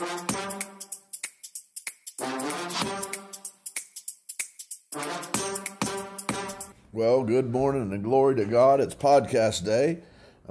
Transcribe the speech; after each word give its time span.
Well, 0.00 0.26
good 7.24 7.50
morning 7.50 7.92
and 7.92 8.04
glory 8.04 8.36
to 8.36 8.44
God. 8.44 8.80
It's 8.80 8.94
podcast 8.94 9.64
day. 9.64 9.98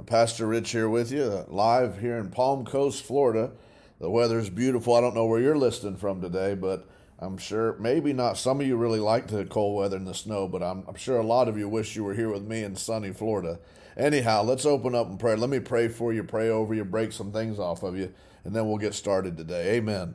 Pastor 0.04 0.46
Rich 0.46 0.72
here 0.72 0.90
with 0.90 1.10
you, 1.10 1.22
uh, 1.22 1.46
live 1.48 1.98
here 1.98 2.18
in 2.18 2.28
Palm 2.28 2.66
Coast, 2.66 3.02
Florida. 3.02 3.52
The 4.00 4.10
weather's 4.10 4.50
beautiful. 4.50 4.94
I 4.94 5.00
don't 5.00 5.14
know 5.14 5.24
where 5.24 5.40
you're 5.40 5.56
listening 5.56 5.96
from 5.96 6.20
today, 6.20 6.54
but 6.54 6.86
I'm 7.18 7.36
sure 7.36 7.76
maybe 7.78 8.12
not. 8.12 8.38
Some 8.38 8.60
of 8.60 8.66
you 8.66 8.76
really 8.76 9.00
like 9.00 9.26
the 9.26 9.44
cold 9.44 9.76
weather 9.76 9.96
and 9.96 10.06
the 10.06 10.14
snow, 10.14 10.46
but 10.46 10.62
I'm, 10.62 10.84
I'm 10.86 10.94
sure 10.94 11.18
a 11.18 11.26
lot 11.26 11.48
of 11.48 11.58
you 11.58 11.68
wish 11.68 11.96
you 11.96 12.04
were 12.04 12.14
here 12.14 12.30
with 12.30 12.44
me 12.44 12.62
in 12.62 12.76
sunny 12.76 13.12
Florida. 13.12 13.58
Anyhow, 13.96 14.44
let's 14.44 14.64
open 14.64 14.94
up 14.94 15.08
and 15.08 15.18
pray. 15.18 15.34
Let 15.34 15.50
me 15.50 15.58
pray 15.58 15.88
for 15.88 16.12
you, 16.12 16.22
pray 16.22 16.48
over 16.48 16.72
you, 16.74 16.84
break 16.84 17.10
some 17.10 17.32
things 17.32 17.58
off 17.58 17.82
of 17.82 17.96
you, 17.96 18.12
and 18.44 18.54
then 18.54 18.68
we'll 18.68 18.78
get 18.78 18.94
started 18.94 19.36
today. 19.36 19.76
Amen. 19.76 20.14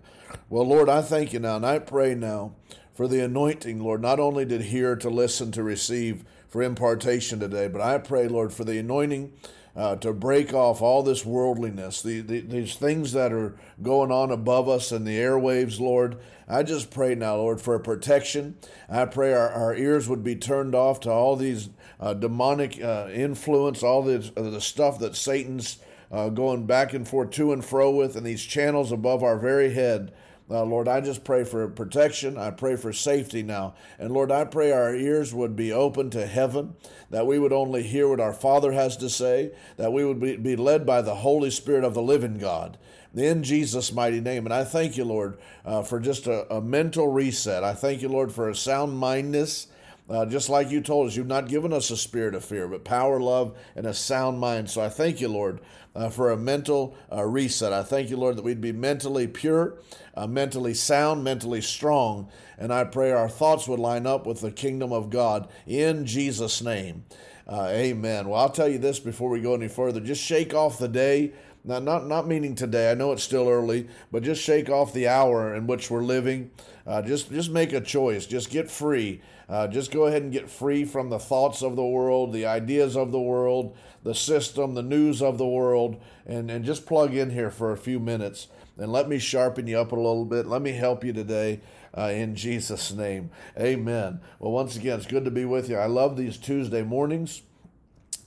Well, 0.49 0.65
Lord, 0.65 0.87
I 0.87 1.01
thank 1.01 1.33
you 1.33 1.39
now, 1.39 1.57
and 1.57 1.65
I 1.65 1.79
pray 1.79 2.15
now 2.15 2.53
for 2.93 3.09
the 3.09 3.19
anointing, 3.19 3.81
Lord, 3.81 4.01
not 4.01 4.19
only 4.19 4.45
did 4.45 4.61
hear, 4.61 4.95
to 4.95 5.09
listen, 5.09 5.51
to 5.53 5.63
receive 5.63 6.23
for 6.47 6.61
impartation 6.61 7.39
today, 7.39 7.67
but 7.67 7.81
I 7.81 7.97
pray, 7.97 8.27
Lord, 8.27 8.53
for 8.53 8.63
the 8.63 8.77
anointing 8.77 9.33
uh, 9.75 9.95
to 9.97 10.13
break 10.13 10.53
off 10.53 10.81
all 10.81 11.01
this 11.01 11.25
worldliness, 11.25 12.01
the, 12.01 12.21
the, 12.21 12.41
these 12.41 12.75
things 12.75 13.13
that 13.13 13.33
are 13.33 13.55
going 13.81 14.11
on 14.11 14.31
above 14.31 14.69
us 14.69 14.91
in 14.91 15.03
the 15.03 15.17
airwaves, 15.17 15.79
Lord. 15.79 16.17
I 16.47 16.63
just 16.63 16.91
pray 16.91 17.15
now, 17.15 17.37
Lord, 17.37 17.59
for 17.59 17.77
protection. 17.79 18.55
I 18.87 19.05
pray 19.05 19.33
our, 19.33 19.49
our 19.49 19.75
ears 19.75 20.07
would 20.07 20.23
be 20.23 20.35
turned 20.35 20.75
off 20.75 20.99
to 21.01 21.09
all 21.11 21.35
these 21.35 21.69
uh, 21.99 22.13
demonic 22.13 22.81
uh, 22.83 23.07
influence, 23.11 23.81
all 23.81 24.03
this, 24.03 24.31
uh, 24.37 24.41
the 24.43 24.61
stuff 24.61 24.99
that 24.99 25.15
Satan's 25.15 25.79
uh, 26.11 26.29
going 26.29 26.67
back 26.67 26.93
and 26.93 27.07
forth 27.07 27.31
to 27.31 27.51
and 27.51 27.65
fro 27.65 27.89
with, 27.89 28.15
and 28.15 28.25
these 28.25 28.43
channels 28.43 28.91
above 28.91 29.23
our 29.23 29.37
very 29.37 29.73
head. 29.73 30.13
Uh, 30.49 30.63
Lord, 30.63 30.87
I 30.87 30.99
just 30.99 31.23
pray 31.23 31.43
for 31.43 31.67
protection. 31.67 32.37
I 32.37 32.51
pray 32.51 32.75
for 32.75 32.91
safety 32.91 33.43
now. 33.43 33.75
And 33.97 34.11
Lord, 34.11 34.31
I 34.31 34.43
pray 34.45 34.71
our 34.71 34.93
ears 34.93 35.33
would 35.33 35.55
be 35.55 35.71
open 35.71 36.09
to 36.11 36.27
heaven, 36.27 36.75
that 37.09 37.25
we 37.25 37.39
would 37.39 37.53
only 37.53 37.83
hear 37.83 38.09
what 38.09 38.19
our 38.19 38.33
Father 38.33 38.73
has 38.73 38.97
to 38.97 39.09
say, 39.09 39.51
that 39.77 39.93
we 39.93 40.03
would 40.03 40.19
be, 40.19 40.35
be 40.35 40.55
led 40.55 40.85
by 40.85 41.01
the 41.01 41.15
Holy 41.15 41.49
Spirit 41.49 41.83
of 41.83 41.93
the 41.93 42.01
living 42.01 42.37
God. 42.37 42.77
In 43.15 43.43
Jesus' 43.43 43.93
mighty 43.93 44.19
name. 44.19 44.45
And 44.45 44.53
I 44.53 44.63
thank 44.63 44.97
you, 44.97 45.05
Lord, 45.05 45.37
uh, 45.63 45.83
for 45.83 45.99
just 45.99 46.27
a, 46.27 46.51
a, 46.53 46.61
mental 46.61 47.07
reset. 47.07 47.63
I 47.63 47.73
thank 47.73 48.01
you, 48.01 48.09
Lord, 48.09 48.31
for 48.31 48.49
a 48.49 48.55
sound 48.55 48.97
mindness. 48.97 49.67
Uh, 50.09 50.25
just 50.25 50.49
like 50.49 50.69
you 50.69 50.81
told 50.81 51.07
us, 51.07 51.15
you've 51.15 51.27
not 51.27 51.47
given 51.47 51.71
us 51.71 51.89
a 51.89 51.95
spirit 51.95 52.35
of 52.35 52.43
fear, 52.43 52.67
but 52.67 52.83
power, 52.83 53.19
love, 53.19 53.57
and 53.75 53.85
a 53.85 53.93
sound 53.93 54.37
mind. 54.39 54.69
So 54.69 54.81
I 54.81 54.89
thank 54.89 55.21
you, 55.21 55.29
Lord, 55.29 55.61
uh, 55.95 56.09
for 56.09 56.29
a 56.31 56.37
mental 56.37 56.95
uh, 57.11 57.23
reset. 57.23 57.71
I 57.71 57.83
thank 57.83 58.09
you, 58.09 58.17
Lord, 58.17 58.35
that 58.35 58.43
we'd 58.43 58.59
be 58.59 58.73
mentally 58.73 59.27
pure, 59.27 59.77
uh, 60.15 60.27
mentally 60.27 60.73
sound, 60.73 61.23
mentally 61.23 61.61
strong. 61.61 62.29
And 62.57 62.73
I 62.73 62.83
pray 62.83 63.11
our 63.11 63.29
thoughts 63.29 63.67
would 63.67 63.79
line 63.79 64.05
up 64.05 64.25
with 64.25 64.41
the 64.41 64.51
kingdom 64.51 64.91
of 64.91 65.09
God 65.09 65.47
in 65.65 66.05
Jesus' 66.05 66.61
name. 66.61 67.05
Uh, 67.47 67.69
amen. 67.71 68.27
Well, 68.27 68.41
I'll 68.41 68.49
tell 68.49 68.69
you 68.69 68.77
this 68.77 68.99
before 68.99 69.29
we 69.29 69.41
go 69.41 69.53
any 69.53 69.67
further. 69.67 69.99
Just 69.99 70.21
shake 70.21 70.53
off 70.53 70.79
the 70.79 70.87
day 70.87 71.33
now, 71.65 71.79
not 71.79 72.07
not 72.07 72.27
meaning 72.27 72.55
today. 72.55 72.91
I 72.91 72.93
know 72.93 73.13
it's 73.13 73.23
still 73.23 73.47
early, 73.47 73.87
but 74.11 74.23
just 74.23 74.41
shake 74.41 74.69
off 74.69 74.93
the 74.93 75.07
hour 75.07 75.55
in 75.55 75.65
which 75.65 75.89
we're 75.89 76.03
living. 76.03 76.51
Uh, 76.85 77.01
just 77.01 77.31
just 77.31 77.51
make 77.51 77.71
a 77.71 77.79
choice. 77.79 78.25
Just 78.25 78.49
get 78.49 78.69
free. 78.69 79.21
Uh, 79.53 79.67
just 79.67 79.91
go 79.91 80.07
ahead 80.07 80.23
and 80.23 80.31
get 80.31 80.49
free 80.49 80.83
from 80.83 81.11
the 81.11 81.19
thoughts 81.19 81.61
of 81.61 81.75
the 81.75 81.85
world, 81.85 82.33
the 82.33 82.43
ideas 82.43 82.97
of 82.97 83.11
the 83.11 83.19
world, 83.19 83.77
the 84.01 84.15
system, 84.15 84.73
the 84.73 84.81
news 84.81 85.21
of 85.21 85.37
the 85.37 85.45
world, 85.45 86.01
and 86.25 86.49
and 86.49 86.65
just 86.65 86.87
plug 86.87 87.13
in 87.13 87.29
here 87.29 87.51
for 87.51 87.71
a 87.71 87.77
few 87.77 87.99
minutes 87.99 88.47
and 88.79 88.91
let 88.91 89.07
me 89.07 89.19
sharpen 89.19 89.67
you 89.67 89.77
up 89.77 89.91
a 89.91 89.95
little 89.95 90.25
bit. 90.25 90.47
Let 90.47 90.63
me 90.63 90.71
help 90.71 91.03
you 91.03 91.13
today. 91.13 91.59
Uh, 91.95 92.05
in 92.05 92.35
Jesus' 92.35 92.91
name, 92.91 93.29
Amen. 93.55 94.21
Well, 94.39 94.51
once 94.51 94.75
again, 94.75 94.97
it's 94.97 95.05
good 95.05 95.25
to 95.25 95.29
be 95.29 95.45
with 95.45 95.69
you. 95.69 95.77
I 95.77 95.85
love 95.85 96.17
these 96.17 96.37
Tuesday 96.37 96.81
mornings 96.81 97.43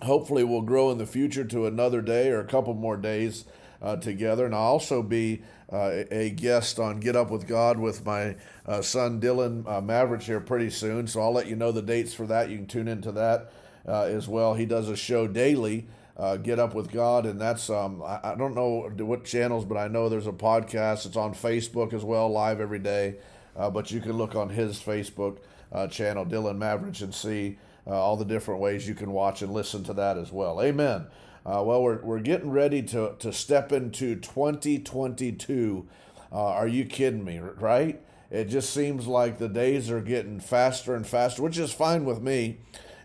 hopefully 0.02 0.44
we'll 0.44 0.62
grow 0.62 0.90
in 0.90 0.98
the 0.98 1.06
future 1.06 1.44
to 1.44 1.66
another 1.66 2.02
day 2.02 2.28
or 2.28 2.40
a 2.40 2.44
couple 2.44 2.74
more 2.74 2.96
days 2.96 3.44
uh, 3.82 3.96
together. 3.96 4.46
And 4.46 4.54
I'll 4.54 4.62
also 4.62 5.02
be 5.02 5.42
uh, 5.72 6.04
a 6.10 6.30
guest 6.30 6.78
on 6.78 7.00
Get 7.00 7.16
Up 7.16 7.30
with 7.30 7.46
God 7.46 7.78
with 7.78 8.04
my 8.04 8.36
uh, 8.66 8.82
son 8.82 9.20
Dylan 9.20 9.68
uh, 9.68 9.80
Mavericks 9.80 10.26
here 10.26 10.40
pretty 10.40 10.70
soon. 10.70 11.06
So 11.06 11.20
I'll 11.20 11.32
let 11.32 11.46
you 11.46 11.56
know 11.56 11.72
the 11.72 11.82
dates 11.82 12.14
for 12.14 12.26
that. 12.26 12.50
You 12.50 12.58
can 12.58 12.66
tune 12.66 12.88
into 12.88 13.12
that 13.12 13.50
uh, 13.86 14.02
as 14.02 14.28
well. 14.28 14.54
He 14.54 14.66
does 14.66 14.88
a 14.88 14.96
show 14.96 15.26
daily. 15.26 15.86
Uh, 16.16 16.38
Get 16.38 16.58
Up 16.58 16.74
with 16.74 16.90
God, 16.90 17.26
and 17.26 17.38
that's 17.38 17.68
um, 17.68 18.02
I, 18.02 18.20
I, 18.24 18.34
don't 18.36 18.54
know 18.54 18.90
what 19.04 19.26
channels, 19.26 19.66
but 19.66 19.76
I 19.76 19.86
know 19.88 20.08
there's 20.08 20.26
a 20.26 20.32
podcast. 20.32 21.04
It's 21.04 21.14
on 21.14 21.34
Facebook 21.34 21.92
as 21.92 22.04
well, 22.04 22.30
live 22.30 22.58
every 22.58 22.78
day. 22.78 23.16
but 23.54 23.90
you 23.90 24.00
can 24.00 24.12
look 24.12 24.34
on 24.34 24.48
his 24.48 24.78
Facebook 24.78 25.40
channel, 25.90 26.24
Dylan 26.24 26.56
Mavericks, 26.56 27.02
and 27.02 27.14
see 27.14 27.58
all 27.86 28.16
the 28.16 28.24
different 28.24 28.62
ways 28.62 28.88
you 28.88 28.94
can 28.94 29.12
watch 29.12 29.42
and 29.42 29.52
listen 29.52 29.84
to 29.84 29.92
that 29.92 30.16
as 30.16 30.32
well. 30.32 30.62
Amen. 30.62 31.04
Uh, 31.46 31.62
well, 31.62 31.80
we're, 31.80 32.02
we're 32.02 32.18
getting 32.18 32.50
ready 32.50 32.82
to, 32.82 33.14
to 33.20 33.32
step 33.32 33.70
into 33.70 34.16
2022. 34.16 35.86
Uh, 36.32 36.34
are 36.34 36.66
you 36.66 36.84
kidding 36.84 37.24
me, 37.24 37.38
right? 37.38 38.02
It 38.32 38.46
just 38.46 38.70
seems 38.70 39.06
like 39.06 39.38
the 39.38 39.48
days 39.48 39.88
are 39.88 40.00
getting 40.00 40.40
faster 40.40 40.96
and 40.96 41.06
faster, 41.06 41.42
which 41.42 41.56
is 41.56 41.72
fine 41.72 42.04
with 42.04 42.20
me 42.20 42.58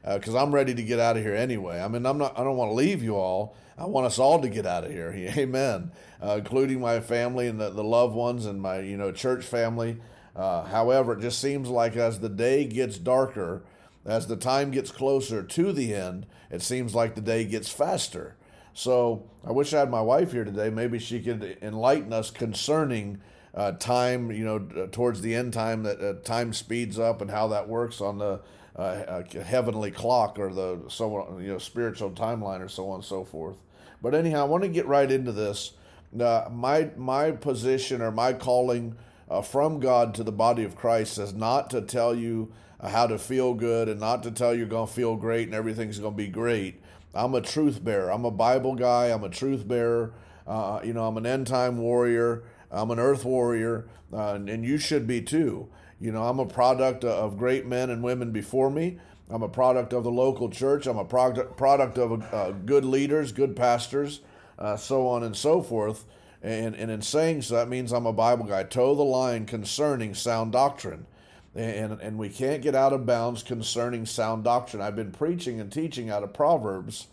because 0.03 0.33
uh, 0.33 0.41
I'm 0.41 0.55
ready 0.55 0.73
to 0.73 0.81
get 0.81 0.99
out 0.99 1.17
of 1.17 1.23
here 1.23 1.35
anyway. 1.35 1.79
I 1.79 1.87
mean, 1.87 2.03
I'm 2.07 2.17
not. 2.17 2.37
I 2.39 2.43
don't 2.43 2.57
want 2.57 2.71
to 2.71 2.75
leave 2.75 3.03
you 3.03 3.15
all. 3.15 3.55
I 3.77 3.85
want 3.85 4.07
us 4.07 4.17
all 4.17 4.41
to 4.41 4.49
get 4.49 4.65
out 4.65 4.85
of 4.85 4.91
here. 4.91 5.13
Amen. 5.37 5.91
Uh, 6.19 6.37
including 6.39 6.81
my 6.81 6.99
family 6.99 7.47
and 7.47 7.61
the, 7.61 7.69
the 7.69 7.83
loved 7.83 8.15
ones 8.15 8.47
and 8.47 8.59
my 8.59 8.79
you 8.79 8.97
know 8.97 9.11
church 9.11 9.45
family. 9.45 9.97
Uh, 10.35 10.63
however, 10.63 11.13
it 11.13 11.21
just 11.21 11.39
seems 11.39 11.69
like 11.69 11.95
as 11.95 12.19
the 12.19 12.29
day 12.29 12.65
gets 12.65 12.97
darker, 12.97 13.61
as 14.05 14.27
the 14.27 14.35
time 14.35 14.71
gets 14.71 14.91
closer 14.91 15.43
to 15.43 15.71
the 15.71 15.93
end, 15.93 16.25
it 16.49 16.61
seems 16.61 16.95
like 16.95 17.15
the 17.15 17.21
day 17.21 17.45
gets 17.45 17.69
faster. 17.69 18.35
So 18.73 19.29
I 19.45 19.51
wish 19.51 19.73
I 19.73 19.79
had 19.79 19.89
my 19.89 20.01
wife 20.01 20.31
here 20.31 20.43
today. 20.43 20.69
Maybe 20.69 20.97
she 20.99 21.19
could 21.21 21.57
enlighten 21.61 22.13
us 22.13 22.31
concerning 22.31 23.21
uh, 23.53 23.73
time, 23.73 24.31
you 24.31 24.45
know, 24.45 24.83
uh, 24.83 24.87
towards 24.91 25.21
the 25.21 25.35
end 25.35 25.53
time 25.53 25.83
that 25.83 26.01
uh, 26.01 26.13
time 26.23 26.53
speeds 26.53 26.97
up 26.97 27.21
and 27.21 27.29
how 27.29 27.49
that 27.49 27.67
works 27.67 27.99
on 27.99 28.17
the 28.17 28.39
uh, 28.77 28.81
uh, 28.81 29.43
heavenly 29.43 29.91
clock 29.91 30.39
or 30.39 30.53
the 30.53 30.81
so 30.87 31.37
you 31.39 31.49
know 31.49 31.57
spiritual 31.57 32.11
timeline 32.11 32.61
or 32.61 32.69
so 32.69 32.89
on 32.89 32.95
and 32.95 33.05
so 33.05 33.25
forth. 33.25 33.57
But 34.01 34.15
anyhow, 34.15 34.41
I 34.41 34.47
want 34.47 34.63
to 34.63 34.69
get 34.69 34.87
right 34.87 35.11
into 35.11 35.33
this. 35.33 35.73
my 36.13 36.89
my 36.95 37.31
position 37.31 38.01
or 38.01 38.11
my 38.11 38.31
calling 38.31 38.95
from 39.43 39.79
God 39.81 40.13
to 40.15 40.23
the 40.23 40.31
body 40.31 40.63
of 40.63 40.75
Christ 40.77 41.17
is 41.17 41.33
not 41.33 41.69
to 41.71 41.81
tell 41.81 42.15
you 42.15 42.53
how 42.89 43.07
to 43.07 43.17
feel 43.17 43.53
good 43.53 43.87
and 43.87 43.99
not 43.99 44.23
to 44.23 44.31
tell 44.31 44.53
you 44.53 44.59
you're 44.59 44.67
going 44.67 44.87
to 44.87 44.93
feel 44.93 45.15
great 45.15 45.47
and 45.47 45.55
everything's 45.55 45.99
going 45.99 46.13
to 46.13 46.17
be 46.17 46.27
great. 46.27 46.81
I'm 47.13 47.35
a 47.35 47.41
truth 47.41 47.83
bearer. 47.83 48.11
I'm 48.11 48.25
a 48.25 48.31
Bible 48.31 48.75
guy. 48.75 49.07
I'm 49.07 49.23
a 49.23 49.29
truth 49.29 49.67
bearer. 49.67 50.13
Uh, 50.47 50.79
you 50.83 50.93
know, 50.93 51.05
I'm 51.05 51.17
an 51.17 51.25
end 51.25 51.47
time 51.47 51.77
warrior. 51.77 52.43
I'm 52.71 52.89
an 52.89 52.99
earth 52.99 53.25
warrior, 53.25 53.87
uh, 54.13 54.33
and, 54.35 54.49
and 54.49 54.65
you 54.65 54.77
should 54.77 55.05
be 55.05 55.21
too. 55.21 55.67
You 55.99 56.11
know, 56.11 56.23
I'm 56.23 56.39
a 56.39 56.45
product 56.45 57.03
of 57.03 57.37
great 57.37 57.67
men 57.67 57.89
and 57.89 58.01
women 58.01 58.31
before 58.31 58.71
me. 58.71 58.97
I'm 59.29 59.43
a 59.43 59.49
product 59.49 59.93
of 59.93 60.03
the 60.03 60.11
local 60.11 60.49
church. 60.49 60.87
I'm 60.87 60.97
a 60.97 61.05
product 61.05 61.57
product 61.57 61.97
of 61.97 62.33
uh, 62.33 62.51
good 62.51 62.85
leaders, 62.85 63.31
good 63.31 63.55
pastors, 63.55 64.21
uh, 64.57 64.77
so 64.77 65.07
on 65.07 65.23
and 65.23 65.35
so 65.35 65.61
forth. 65.61 66.05
And, 66.41 66.75
and 66.75 66.89
in 66.89 67.01
saying 67.01 67.43
so, 67.43 67.55
that 67.55 67.69
means 67.69 67.91
I'm 67.91 68.07
a 68.07 68.13
Bible 68.13 68.45
guy. 68.45 68.63
Toe 68.63 68.95
the 68.95 69.03
line 69.03 69.45
concerning 69.45 70.15
sound 70.15 70.53
doctrine 70.53 71.05
and, 71.53 71.99
and 71.99 72.17
we 72.17 72.29
can't 72.29 72.61
get 72.61 72.75
out 72.75 72.93
of 72.93 73.05
bounds 73.05 73.43
concerning 73.43 74.05
sound 74.05 74.43
doctrine. 74.43 74.81
I've 74.81 74.95
been 74.95 75.11
preaching 75.11 75.59
and 75.59 75.71
teaching 75.71 76.09
out 76.09 76.23
of 76.23 76.33
Proverbs, 76.33 77.07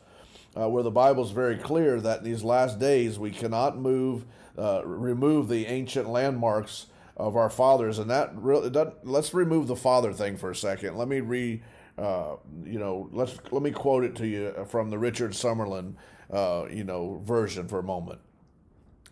uh, 0.57 0.69
where 0.69 0.83
the 0.83 0.91
Bible 0.91 1.25
is 1.25 1.33
very 1.33 1.57
clear 1.57 2.01
that 2.01 2.19
in 2.19 2.25
these 2.25 2.45
last 2.45 2.79
days 2.79 3.19
we 3.19 3.31
cannot 3.31 3.79
move, 3.79 4.25
uh, 4.57 4.83
remove 4.85 5.49
the 5.49 5.67
ancient 5.67 6.09
landmarks 6.09 6.87
of 7.17 7.37
our 7.37 7.51
fathers, 7.51 7.99
and 7.99 8.09
that 8.11 8.31
really 8.37 8.71
let's 9.03 9.35
remove 9.35 9.67
the 9.67 9.77
father 9.77 10.13
thing 10.13 10.37
for 10.37 10.53
a 10.53 10.57
second. 10.57 10.97
Let 10.97 11.09
me 11.09 11.21
re, 11.21 11.63
uh, 11.99 12.37
you 12.65 12.79
know, 12.79 13.09
let's 13.13 13.37
let 13.51 13.63
me 13.63 13.73
quote 13.73 14.05
it 14.05 14.15
to 14.17 14.27
you 14.27 14.67
from 14.69 14.91
the 14.91 14.99
Richard 14.99 15.33
Summerlin, 15.33 15.95
uh, 16.31 16.67
you 16.71 16.85
know, 16.85 17.21
version 17.25 17.67
for 17.67 17.81
a 17.81 17.83
moment. 17.83 18.21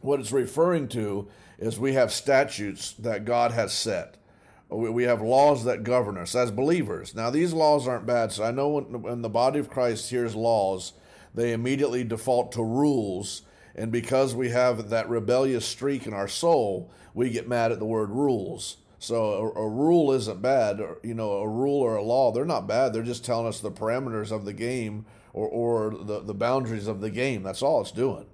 What 0.02 0.20
it's 0.20 0.30
referring 0.30 0.86
to 0.88 1.26
is 1.58 1.80
we 1.80 1.94
have 1.94 2.12
statutes 2.12 2.92
that 2.92 3.24
God 3.24 3.50
has 3.50 3.72
set 3.72 4.18
we 4.68 5.04
have 5.04 5.22
laws 5.22 5.64
that 5.64 5.84
govern 5.84 6.18
us 6.18 6.34
as 6.34 6.50
believers. 6.50 7.14
Now, 7.14 7.30
these 7.30 7.52
laws 7.52 7.86
aren't 7.86 8.06
bad. 8.06 8.32
So 8.32 8.44
I 8.44 8.50
know 8.50 8.68
when, 8.68 9.22
the 9.22 9.28
body 9.28 9.60
of 9.60 9.70
Christ 9.70 10.10
hears 10.10 10.34
laws, 10.34 10.92
they 11.34 11.52
immediately 11.52 12.02
default 12.02 12.52
to 12.52 12.64
rules. 12.64 13.42
And 13.74 13.92
because 13.92 14.34
we 14.34 14.50
have 14.50 14.90
that 14.90 15.08
rebellious 15.08 15.64
streak 15.64 16.06
in 16.06 16.14
our 16.14 16.28
soul, 16.28 16.90
we 17.14 17.30
get 17.30 17.48
mad 17.48 17.70
at 17.70 17.78
the 17.78 17.84
word 17.84 18.10
rules. 18.10 18.78
So 18.98 19.52
a, 19.56 19.60
a, 19.60 19.68
rule 19.68 20.10
isn't 20.12 20.42
bad. 20.42 20.82
You 21.02 21.14
know, 21.14 21.32
a 21.32 21.48
rule 21.48 21.80
or 21.80 21.96
a 21.96 22.02
law, 22.02 22.32
they're 22.32 22.44
not 22.44 22.66
bad. 22.66 22.92
They're 22.92 23.02
just 23.02 23.24
telling 23.24 23.46
us 23.46 23.60
the 23.60 23.70
parameters 23.70 24.32
of 24.32 24.44
the 24.44 24.54
game 24.54 25.04
or, 25.32 25.46
or 25.48 25.90
the, 25.90 26.20
the 26.20 26.34
boundaries 26.34 26.86
of 26.86 27.00
the 27.00 27.10
game. 27.10 27.42
That's 27.42 27.62
all 27.62 27.82
it's 27.82 27.92
doing. 27.92 28.26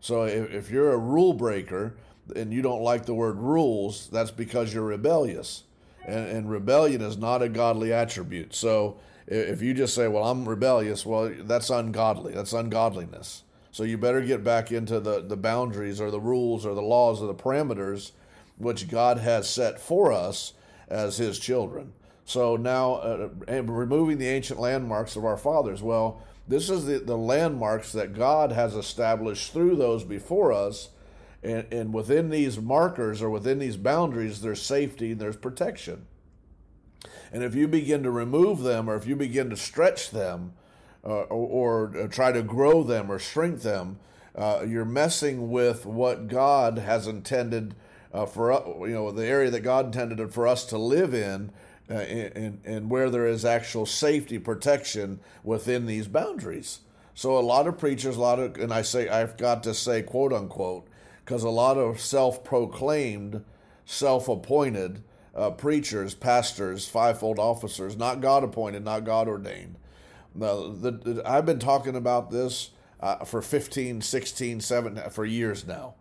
So 0.00 0.24
if, 0.24 0.52
if 0.52 0.70
you're 0.70 0.92
a 0.92 0.98
rule 0.98 1.32
breaker, 1.32 1.96
and 2.36 2.52
you 2.52 2.62
don't 2.62 2.82
like 2.82 3.06
the 3.06 3.14
word 3.14 3.38
rules, 3.38 4.08
that's 4.08 4.30
because 4.30 4.72
you're 4.72 4.84
rebellious. 4.84 5.64
And, 6.06 6.28
and 6.28 6.50
rebellion 6.50 7.00
is 7.00 7.16
not 7.16 7.42
a 7.42 7.48
godly 7.48 7.92
attribute. 7.92 8.54
So 8.54 8.98
if 9.26 9.62
you 9.62 9.74
just 9.74 9.94
say, 9.94 10.08
well, 10.08 10.24
I'm 10.24 10.48
rebellious, 10.48 11.06
well, 11.06 11.32
that's 11.40 11.70
ungodly. 11.70 12.34
That's 12.34 12.52
ungodliness. 12.52 13.44
So 13.70 13.84
you 13.84 13.96
better 13.96 14.20
get 14.20 14.44
back 14.44 14.70
into 14.70 15.00
the, 15.00 15.20
the 15.20 15.36
boundaries 15.36 16.00
or 16.00 16.10
the 16.10 16.20
rules 16.20 16.66
or 16.66 16.74
the 16.74 16.82
laws 16.82 17.22
or 17.22 17.26
the 17.26 17.34
parameters 17.34 18.12
which 18.58 18.88
God 18.88 19.18
has 19.18 19.48
set 19.48 19.80
for 19.80 20.12
us 20.12 20.52
as 20.88 21.16
His 21.16 21.38
children. 21.38 21.92
So 22.24 22.56
now, 22.56 22.94
uh, 22.94 23.28
removing 23.48 24.18
the 24.18 24.28
ancient 24.28 24.60
landmarks 24.60 25.16
of 25.16 25.24
our 25.24 25.36
fathers, 25.36 25.82
well, 25.82 26.22
this 26.46 26.70
is 26.70 26.86
the, 26.86 26.98
the 26.98 27.16
landmarks 27.16 27.92
that 27.92 28.14
God 28.14 28.52
has 28.52 28.74
established 28.74 29.52
through 29.52 29.76
those 29.76 30.04
before 30.04 30.52
us. 30.52 30.90
And, 31.42 31.66
and 31.72 31.92
within 31.92 32.30
these 32.30 32.60
markers 32.60 33.20
or 33.20 33.28
within 33.28 33.58
these 33.58 33.76
boundaries, 33.76 34.40
there's 34.40 34.62
safety 34.62 35.12
and 35.12 35.20
there's 35.20 35.36
protection. 35.36 36.06
And 37.32 37.42
if 37.42 37.54
you 37.54 37.66
begin 37.66 38.02
to 38.04 38.10
remove 38.10 38.60
them 38.60 38.88
or 38.88 38.94
if 38.94 39.06
you 39.06 39.16
begin 39.16 39.50
to 39.50 39.56
stretch 39.56 40.10
them 40.10 40.52
uh, 41.04 41.22
or, 41.22 41.90
or, 41.96 42.08
try 42.08 42.30
to 42.30 42.42
grow 42.42 42.84
them 42.84 43.10
or 43.10 43.18
shrink 43.18 43.62
them, 43.62 43.98
uh, 44.36 44.64
you're 44.66 44.84
messing 44.84 45.50
with 45.50 45.84
what 45.84 46.28
God 46.28 46.78
has 46.78 47.06
intended 47.06 47.74
uh, 48.12 48.26
for 48.26 48.52
you 48.86 48.94
know 48.94 49.10
the 49.10 49.26
area 49.26 49.50
that 49.50 49.60
God 49.60 49.86
intended 49.86 50.32
for 50.32 50.46
us 50.46 50.64
to 50.66 50.78
live 50.78 51.14
in 51.14 51.50
uh, 51.90 51.94
and, 51.94 52.60
and 52.64 52.90
where 52.90 53.10
there 53.10 53.26
is 53.26 53.44
actual 53.44 53.86
safety 53.86 54.38
protection 54.38 55.20
within 55.42 55.86
these 55.86 56.08
boundaries. 56.08 56.80
So 57.14 57.36
a 57.36 57.40
lot 57.40 57.66
of 57.66 57.78
preachers, 57.78 58.16
a 58.16 58.20
lot 58.20 58.38
of, 58.38 58.56
and 58.56 58.72
I 58.72 58.82
say 58.82 59.08
I've 59.08 59.36
got 59.36 59.62
to 59.64 59.74
say 59.74 60.02
quote 60.02 60.32
unquote, 60.32 60.86
because 61.32 61.44
a 61.44 61.48
lot 61.48 61.78
of 61.78 61.98
self-proclaimed, 61.98 63.42
self-appointed 63.86 65.02
uh, 65.34 65.50
preachers, 65.52 66.14
pastors, 66.14 66.86
fivefold 66.86 67.38
officers, 67.38 67.96
not 67.96 68.20
God 68.20 68.44
appointed, 68.44 68.84
not 68.84 69.06
God 69.06 69.28
ordained. 69.28 69.76
Now, 70.34 70.68
the, 70.68 70.90
the, 70.90 71.22
I've 71.24 71.46
been 71.46 71.58
talking 71.58 71.96
about 71.96 72.30
this 72.30 72.72
uh, 73.00 73.24
for 73.24 73.40
15, 73.40 74.02
16, 74.02 74.60
17, 74.60 75.08
for 75.08 75.24
years 75.24 75.66
now. 75.66 75.94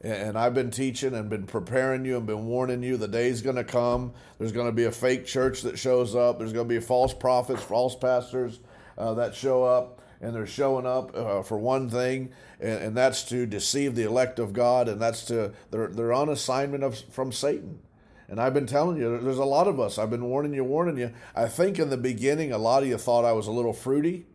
And 0.00 0.36
I've 0.36 0.52
been 0.52 0.72
teaching 0.72 1.14
and 1.14 1.30
been 1.30 1.46
preparing 1.46 2.04
you 2.04 2.16
and 2.16 2.26
been 2.26 2.46
warning 2.46 2.82
you 2.82 2.96
the 2.96 3.06
day's 3.06 3.40
going 3.40 3.54
to 3.54 3.62
come. 3.62 4.12
There's 4.40 4.50
going 4.50 4.66
to 4.66 4.72
be 4.72 4.86
a 4.86 4.90
fake 4.90 5.26
church 5.26 5.62
that 5.62 5.78
shows 5.78 6.16
up. 6.16 6.40
There's 6.40 6.52
going 6.52 6.68
to 6.68 6.74
be 6.74 6.80
false 6.80 7.14
prophets, 7.14 7.62
false 7.62 7.94
pastors 7.94 8.58
uh, 8.98 9.14
that 9.14 9.36
show 9.36 9.62
up. 9.62 10.01
And 10.22 10.34
they're 10.34 10.46
showing 10.46 10.86
up 10.86 11.14
uh, 11.14 11.42
for 11.42 11.58
one 11.58 11.90
thing, 11.90 12.30
and, 12.60 12.82
and, 12.82 12.96
that's 12.96 13.24
to 13.24 13.44
deceive 13.44 13.96
the 13.96 14.04
elect 14.04 14.38
of 14.38 14.52
God, 14.52 14.88
and 14.88 15.00
that's 15.00 15.24
to 15.26 15.52
they're 15.72 15.88
they're 15.88 16.12
on 16.12 16.28
assignment 16.28 16.84
of 16.84 16.96
from 17.10 17.32
Satan. 17.32 17.80
And 18.28 18.40
I've 18.40 18.54
been 18.54 18.66
telling 18.66 18.98
you, 18.98 19.18
there's 19.18 19.38
a 19.38 19.44
lot 19.44 19.66
of 19.66 19.80
us. 19.80 19.98
I've 19.98 20.10
been 20.10 20.24
warning 20.24 20.54
you, 20.54 20.62
warning 20.62 20.96
you. 20.96 21.12
I 21.34 21.48
think 21.48 21.78
in 21.78 21.90
the 21.90 21.96
beginning, 21.96 22.52
a 22.52 22.58
lot 22.58 22.84
of 22.84 22.88
you 22.88 22.96
thought 22.98 23.24
I 23.24 23.32
was 23.32 23.48
a 23.48 23.52
little 23.52 23.72
fruity, 23.72 24.26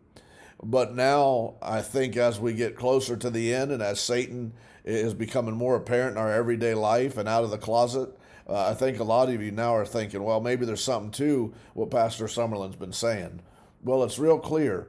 but 0.62 0.94
now 0.94 1.54
I 1.62 1.80
think 1.80 2.18
as 2.18 2.38
we 2.38 2.52
get 2.52 2.76
closer 2.76 3.16
to 3.16 3.30
the 3.30 3.54
end, 3.54 3.72
and 3.72 3.82
as 3.82 3.98
Satan 3.98 4.52
is 4.88 5.12
becoming 5.14 5.54
more 5.54 5.76
apparent 5.76 6.12
in 6.12 6.18
our 6.18 6.32
everyday 6.32 6.74
life 6.74 7.18
and 7.18 7.28
out 7.28 7.44
of 7.44 7.50
the 7.50 7.58
closet. 7.58 8.08
Uh, 8.48 8.70
I 8.70 8.74
think 8.74 8.98
a 8.98 9.04
lot 9.04 9.28
of 9.28 9.42
you 9.42 9.50
now 9.50 9.74
are 9.74 9.84
thinking, 9.84 10.22
well, 10.22 10.40
maybe 10.40 10.64
there's 10.64 10.82
something 10.82 11.10
to 11.12 11.52
what 11.74 11.90
Pastor 11.90 12.24
Summerlin's 12.26 12.76
been 12.76 12.94
saying. 12.94 13.40
Well, 13.84 14.02
it's 14.02 14.18
real 14.18 14.38
clear. 14.38 14.88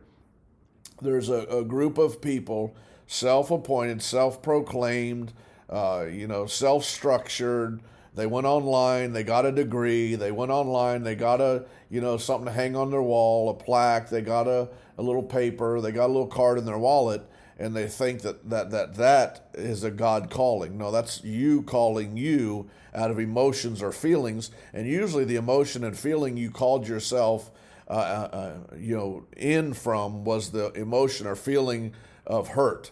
There's 1.02 1.30
a, 1.30 1.44
a 1.46 1.64
group 1.64 1.98
of 1.98 2.22
people, 2.22 2.76
self 3.08 3.52
appointed, 3.52 4.02
self 4.02 4.42
proclaimed, 4.42 5.34
uh, 5.70 6.06
you 6.12 6.28
know, 6.28 6.46
self 6.46 6.84
structured. 6.84 7.82
They 8.16 8.26
went 8.26 8.48
online, 8.48 9.14
they 9.14 9.24
got 9.24 9.46
a 9.46 9.52
degree, 9.52 10.16
they 10.16 10.32
went 10.32 10.52
online, 10.52 11.04
they 11.04 11.16
got 11.16 11.40
a, 11.40 11.66
you 11.90 12.02
know, 12.02 12.18
something 12.18 12.48
to 12.48 12.52
hang 12.52 12.76
on 12.76 12.92
their 12.92 13.02
wall, 13.02 13.50
a 13.50 13.54
plaque, 13.54 14.10
they 14.10 14.22
got 14.22 14.48
a, 14.48 14.68
a 14.98 15.02
little 15.02 15.24
paper, 15.24 15.80
they 15.80 15.92
got 15.92 16.08
a 16.08 16.14
little 16.14 16.28
card 16.28 16.58
in 16.58 16.66
their 16.66 16.78
wallet, 16.78 17.22
and 17.58 17.76
they 17.76 17.88
think 17.88 18.22
that 18.22 18.50
that 18.50 18.72
that 18.72 18.96
that 18.96 19.50
is 19.54 19.84
a 19.84 19.92
God 19.92 20.30
calling. 20.30 20.78
No, 20.78 20.92
that's 20.92 21.24
you 21.24 21.62
calling 21.62 22.18
you 22.18 22.70
out 22.94 23.12
of 23.12 23.20
emotions 23.20 23.82
or 23.82 23.92
feelings, 23.92 24.50
and 24.74 24.88
usually 24.88 25.24
the 25.24 25.36
emotion 25.36 25.84
and 25.84 25.98
feeling 25.98 26.36
you 26.36 26.52
called 26.52 26.88
yourself, 26.88 27.52
uh, 27.90 27.94
uh, 27.94 28.36
uh 28.36 28.76
you 28.78 28.96
know, 28.96 29.26
in 29.36 29.74
from 29.74 30.24
was 30.24 30.52
the 30.52 30.72
emotion 30.74 31.28
or 31.28 31.36
feeling 31.36 31.94
of 32.26 32.50
hurt. 32.50 32.92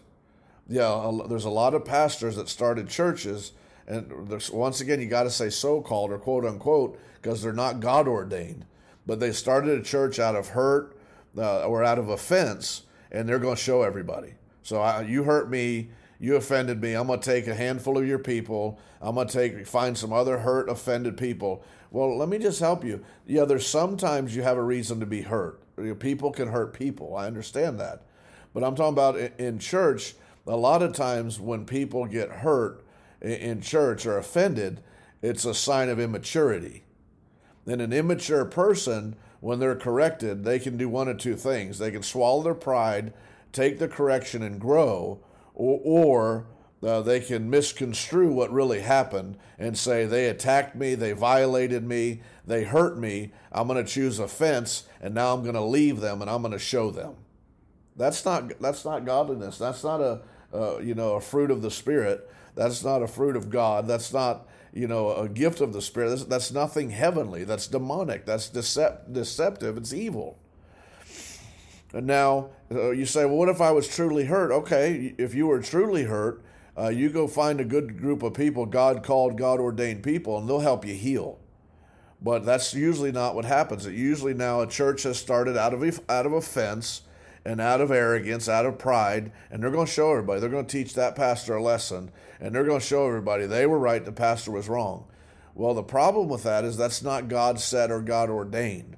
Yeah, 0.68 1.12
there's 1.30 1.46
a 1.46 1.50
lot 1.50 1.74
of 1.74 1.86
pastors 1.86 2.36
that 2.36 2.50
started 2.50 2.90
churches, 2.90 3.54
and 3.88 4.12
once 4.52 4.82
again, 4.82 5.00
you 5.00 5.08
got 5.08 5.24
to 5.24 5.30
say 5.30 5.50
so-called 5.50 6.12
or 6.12 6.18
quote 6.18 6.46
unquote 6.46 7.00
because 7.22 7.42
they're 7.42 7.54
not 7.54 7.80
God 7.80 8.08
ordained, 8.08 8.66
but 9.06 9.20
they 9.20 9.32
started 9.32 9.80
a 9.80 9.84
church 9.84 10.20
out 10.20 10.36
of 10.36 10.50
hurt 10.50 10.98
uh, 11.38 11.66
or 11.66 11.84
out 11.84 12.00
of 12.00 12.10
offense, 12.10 12.84
and 13.12 13.28
they're 13.28 13.40
going 13.40 13.56
to 13.56 13.62
show 13.62 13.84
everybody. 13.84 14.34
So 14.62 14.82
I, 14.82 15.04
you 15.04 15.24
hurt 15.24 15.50
me, 15.50 15.90
you 16.20 16.36
offended 16.36 16.82
me. 16.82 16.94
I'm 16.94 17.08
going 17.08 17.20
to 17.20 17.26
take 17.26 17.48
a 17.48 17.56
handful 17.56 17.98
of 17.98 18.08
your 18.08 18.20
people. 18.20 18.80
I'm 19.02 19.16
going 19.16 19.28
to 19.28 19.34
take 19.34 19.68
find 19.68 19.98
some 19.98 20.14
other 20.14 20.40
hurt, 20.40 20.70
offended 20.70 21.18
people. 21.18 21.64
Well, 21.92 22.18
let 22.18 22.30
me 22.30 22.38
just 22.38 22.60
help 22.60 22.84
you. 22.84 23.04
Yeah, 23.26 23.46
there's 23.46 23.68
sometimes 23.68 24.36
you 24.36 24.42
have 24.44 24.58
a 24.58 24.64
reason 24.64 25.00
to 25.00 25.06
be 25.06 25.22
hurt. 25.22 25.62
People 26.00 26.32
can 26.32 26.50
hurt 26.50 26.74
people. 26.74 27.16
I 27.16 27.28
understand 27.28 27.80
that. 27.80 28.04
But 28.54 28.64
I'm 28.64 28.76
talking 28.76 28.94
about 28.94 29.18
in 29.38 29.60
church, 29.60 30.16
a 30.48 30.58
lot 30.58 30.82
of 30.82 30.94
times 30.94 31.40
when 31.40 31.66
people 31.66 32.06
get 32.06 32.30
hurt 32.30 32.84
in 33.22 33.62
church 33.62 34.06
or 34.06 34.18
offended, 34.18 34.82
it's 35.22 35.46
a 35.46 35.54
sign 35.54 35.90
of 35.90 36.00
immaturity. 36.00 36.84
Then 37.66 37.82
an 37.82 37.94
immature 37.94 38.46
person, 38.46 39.16
when 39.40 39.60
they're 39.60 39.76
corrected, 39.76 40.44
they 40.44 40.58
can 40.58 40.78
do 40.78 40.90
one 40.90 41.08
of 41.08 41.18
two 41.18 41.36
things. 41.36 41.78
They 41.78 41.92
can 41.92 42.04
swallow 42.04 42.42
their 42.42 42.56
pride 42.56 43.14
take 43.52 43.80
the 43.80 43.88
correction 43.88 44.44
and 44.44 44.60
grow, 44.60 45.20
or, 45.58 45.82
or 45.84 46.48
uh, 46.88 47.02
they 47.02 47.20
can 47.20 47.50
misconstrue 47.50 48.32
what 48.32 48.52
really 48.54 48.82
happened 48.82 49.36
and 49.58 49.76
say 49.78 50.06
they 50.06 50.30
attacked 50.30 50.76
me, 50.76 50.94
they 50.94 51.12
violated 51.12 51.84
me, 51.84 52.22
they 52.46 52.64
hurt 52.64 52.98
me. 52.98 53.32
I'm 53.52 53.68
going 53.68 53.84
to 53.84 53.92
choose 53.92 54.20
offense, 54.20 54.84
and 55.02 55.16
now 55.16 55.34
I'm 55.34 55.42
going 55.42 55.56
to 55.56 55.62
leave 55.62 56.00
them 56.00 56.22
and 56.22 56.30
I'm 56.30 56.42
going 56.42 56.52
to 56.52 56.60
show 56.60 56.92
them. 56.92 57.16
That's 57.96 58.24
not 58.24 58.62
that's 58.62 58.86
not 58.86 59.06
godliness. 59.06 59.58
That's 59.58 59.84
not 59.84 60.02
a 60.02 60.22
uh, 60.54 60.78
you 60.78 60.94
know 60.94 61.16
a 61.16 61.22
fruit 61.22 61.50
of 61.50 61.64
the 61.64 61.72
spirit. 61.72 62.30
That's 62.54 62.84
not 62.84 63.02
a 63.02 63.08
fruit 63.08 63.36
of 63.36 63.50
God. 63.50 63.88
That's 63.88 64.14
not 64.14 64.48
you 64.72 64.88
know 64.88 65.16
a 65.16 65.28
gift 65.28 65.62
of 65.62 65.74
the 65.74 65.82
spirit. 65.82 66.10
That's, 66.10 66.26
that's 66.26 66.52
nothing 66.52 66.92
heavenly. 66.92 67.44
That's 67.44 67.66
demonic. 67.66 68.28
That's 68.28 68.52
decept, 68.52 69.14
deceptive. 69.14 69.78
It's 69.78 69.94
evil. 69.94 70.38
And 71.94 72.06
now 72.06 72.50
uh, 72.72 72.92
you 72.92 73.06
say, 73.06 73.26
well, 73.26 73.38
what 73.38 73.50
if 73.50 73.62
I 73.62 73.72
was 73.72 73.88
truly 73.88 74.26
hurt? 74.26 74.52
Okay, 74.52 75.16
if 75.18 75.34
you 75.34 75.48
were 75.48 75.62
truly 75.62 76.04
hurt, 76.04 76.44
uh, 76.78 76.90
you 76.90 77.10
go 77.10 77.28
find 77.28 77.60
a 77.60 77.66
good 77.66 78.00
group 78.00 78.22
of 78.22 78.34
people, 78.34 78.66
God 78.66 79.04
called, 79.04 79.38
God 79.38 79.60
ordained 79.60 80.04
people, 80.04 80.38
and 80.38 80.48
they'll 80.48 80.60
help 80.60 80.86
you 80.86 80.94
heal. 80.94 81.40
But 82.22 82.46
that's 82.46 82.74
usually 82.74 83.12
not 83.12 83.36
what 83.36 83.46
happens. 83.46 83.86
It 83.86 83.94
usually 83.94 84.34
now 84.34 84.62
a 84.62 84.68
church 84.68 85.04
has 85.04 85.18
started 85.18 85.56
out 85.56 85.74
of 85.74 86.02
out 86.10 86.26
of 86.26 86.34
offense 86.34 87.02
and 87.46 87.62
out 87.62 87.80
of 87.80 87.92
arrogance, 87.92 88.50
out 88.50 88.66
of 88.66 88.78
pride, 88.78 89.32
and 89.50 89.64
they're 89.64 89.72
going 89.72 89.86
to 89.86 89.92
show 89.92 90.12
everybody. 90.12 90.42
They're 90.42 90.50
going 90.50 90.66
to 90.66 90.72
teach 90.72 90.94
that 90.96 91.16
pastor 91.16 91.56
a 91.56 91.64
lesson, 91.64 92.12
and 92.40 92.54
they're 92.54 92.66
going 92.66 92.82
to 92.82 92.86
show 92.86 93.08
everybody 93.08 93.46
they 93.46 93.66
were 93.66 93.80
right, 93.80 94.04
the 94.04 94.12
pastor 94.12 94.52
was 94.52 94.68
wrong. 94.68 95.06
Well, 95.56 95.74
the 95.74 95.84
problem 95.84 96.28
with 96.28 96.44
that 96.44 96.66
is 96.66 96.76
that's 96.76 97.02
not 97.02 97.30
God 97.30 97.60
said 97.60 97.90
or 97.90 98.02
God 98.02 98.30
ordained. 98.30 98.98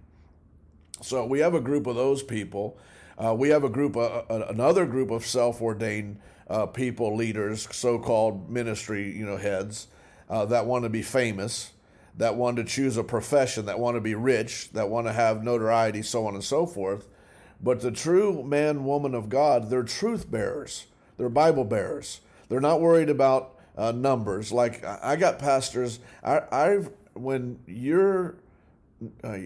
So 1.01 1.25
we 1.25 1.39
have 1.39 1.53
a 1.53 1.61
group 1.61 1.87
of 1.87 1.95
those 1.95 2.23
people. 2.23 2.77
Uh, 3.17 3.33
we 3.33 3.49
have 3.49 3.63
a 3.63 3.69
group, 3.69 3.97
uh, 3.97 4.23
uh, 4.29 4.45
another 4.49 4.85
group 4.85 5.11
of 5.11 5.25
self-ordained 5.25 6.19
uh, 6.49 6.65
people, 6.65 7.15
leaders, 7.15 7.67
so-called 7.71 8.49
ministry, 8.49 9.15
you 9.15 9.25
know, 9.25 9.37
heads 9.37 9.87
uh, 10.29 10.45
that 10.45 10.65
want 10.65 10.83
to 10.83 10.89
be 10.89 11.01
famous, 11.01 11.71
that 12.17 12.35
want 12.35 12.57
to 12.57 12.63
choose 12.63 12.97
a 12.97 13.03
profession, 13.03 13.65
that 13.65 13.79
want 13.79 13.95
to 13.95 14.01
be 14.01 14.15
rich, 14.15 14.71
that 14.71 14.89
want 14.89 15.07
to 15.07 15.13
have 15.13 15.43
notoriety, 15.43 16.01
so 16.01 16.25
on 16.25 16.33
and 16.33 16.43
so 16.43 16.65
forth. 16.65 17.07
But 17.61 17.81
the 17.81 17.91
true 17.91 18.43
man, 18.43 18.85
woman 18.85 19.13
of 19.13 19.29
God, 19.29 19.69
they're 19.69 19.83
truth 19.83 20.31
bearers. 20.31 20.85
They're 21.17 21.29
Bible 21.29 21.65
bearers. 21.65 22.21
They're 22.47 22.61
not 22.61 22.79
worried 22.81 23.09
about 23.09 23.55
uh, 23.77 23.91
numbers. 23.91 24.51
Like 24.51 24.83
I 24.85 25.17
got 25.17 25.39
pastors. 25.39 25.99
I, 26.23 26.41
I've 26.51 26.89
when 27.13 27.59
you're 27.67 28.37
uh, 29.23 29.37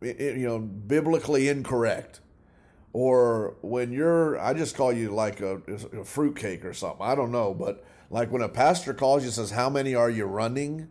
you 0.00 0.46
know, 0.46 0.58
biblically 0.58 1.48
incorrect, 1.48 2.20
or 2.92 3.56
when 3.62 3.92
you're, 3.92 4.38
I 4.38 4.54
just 4.54 4.76
call 4.76 4.92
you 4.92 5.10
like 5.10 5.40
a, 5.40 5.60
a 5.66 6.04
fruitcake 6.04 6.64
or 6.64 6.72
something. 6.72 7.04
I 7.04 7.14
don't 7.14 7.32
know, 7.32 7.54
but 7.54 7.84
like 8.10 8.30
when 8.30 8.42
a 8.42 8.48
pastor 8.48 8.94
calls 8.94 9.22
you 9.22 9.28
and 9.28 9.34
says, 9.34 9.50
"How 9.50 9.68
many 9.68 9.94
are 9.94 10.10
you 10.10 10.24
running?" 10.24 10.88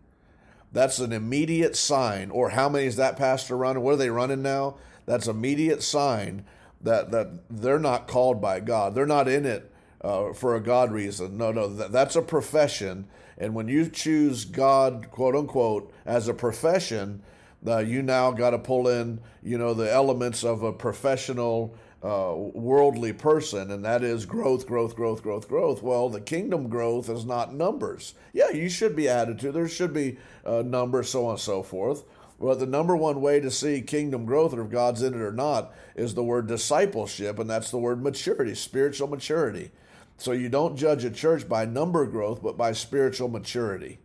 That's 0.72 1.00
an 1.00 1.14
immediate 1.14 1.78
sign. 1.78 2.30
Or 2.32 2.50
how 2.50 2.68
many 2.68 2.86
is 2.86 2.98
that 2.98 3.16
pastor 3.16 3.56
running? 3.56 3.82
What 3.82 3.94
are 3.94 3.98
they 3.98 4.10
running 4.10 4.42
now? 4.42 4.75
That's 5.06 5.28
immediate 5.28 5.82
sign 5.82 6.44
that 6.82 7.12
that 7.12 7.28
they're 7.50 7.80
not 7.80 8.08
called 8.08 8.42
by 8.42 8.60
God. 8.60 8.94
They're 8.94 9.06
not 9.06 9.30
in 9.30 9.46
it 9.46 9.72
uh, 10.02 10.34
for 10.34 10.56
a 10.56 10.62
God 10.62 10.92
reason. 10.92 11.38
No, 11.38 11.52
no, 11.52 11.68
that, 11.68 11.92
that's 11.92 12.16
a 12.16 12.22
profession, 12.22 13.08
And 13.38 13.56
when 13.56 13.68
you 13.68 13.90
choose 13.90 14.46
God, 14.46 15.08
quote 15.12 15.36
unquote, 15.36 15.92
as 16.06 16.28
a 16.28 16.34
profession, 16.34 17.22
uh, 17.67 17.79
you 17.79 18.01
now 18.01 18.31
got 18.31 18.51
to 18.51 18.60
pull 18.60 18.88
in, 18.88 19.19
you 19.43 19.57
know, 19.57 19.74
the 19.74 19.91
elements 19.91 20.43
of 20.43 20.63
a 20.63 20.72
professional, 20.72 21.75
uh, 22.03 22.34
worldly 22.36 23.13
person, 23.13 23.72
and 23.72 23.84
that 23.84 24.03
is 24.03 24.25
growth, 24.25 24.67
growth, 24.67 24.95
growth, 24.95 25.24
growth, 25.24 25.48
growth. 25.48 25.81
Well, 25.81 26.10
the 26.10 26.22
kingdom 26.22 26.69
growth 26.69 27.10
is 27.10 27.25
not 27.25 27.53
numbers. 27.53 28.13
Yeah, 28.34 28.51
you 28.51 28.69
should 28.69 28.95
be 28.95 29.10
added 29.10 29.39
to. 29.39 29.51
There 29.51 29.67
should 29.67 29.93
be 29.93 30.17
uh, 30.45 30.62
numbers, 30.63 31.10
so 31.10 31.25
on 31.25 31.31
and 31.31 31.39
so 31.39 31.63
forth. 31.63 32.03
But 32.39 32.60
the 32.60 32.65
number 32.65 32.95
one 32.95 33.22
way 33.22 33.39
to 33.39 33.50
see 33.50 33.81
kingdom 33.81 34.25
growth, 34.25 34.53
or 34.53 34.62
if 34.63 34.69
God's 34.69 35.01
in 35.01 35.13
it 35.13 35.22
or 35.22 35.31
not, 35.31 35.74
is 35.95 36.13
the 36.13 36.24
word 36.24 36.48
discipleship, 36.48 37.39
and 37.39 37.50
that's 37.50 37.72
the 37.72 37.77
word 37.77 38.03
maturity, 38.03 38.55
spiritual 38.55 39.07
maturity. 39.07 39.72
So 40.17 40.31
you 40.31 40.50
don't 40.50 40.75
judge 40.75 41.03
a 41.05 41.10
church 41.10 41.48
by 41.48 41.65
number 41.65 42.05
growth, 42.05 42.43
but 42.43 42.57
by 42.57 42.74
spiritual 42.74 43.29
maturity. 43.29 44.00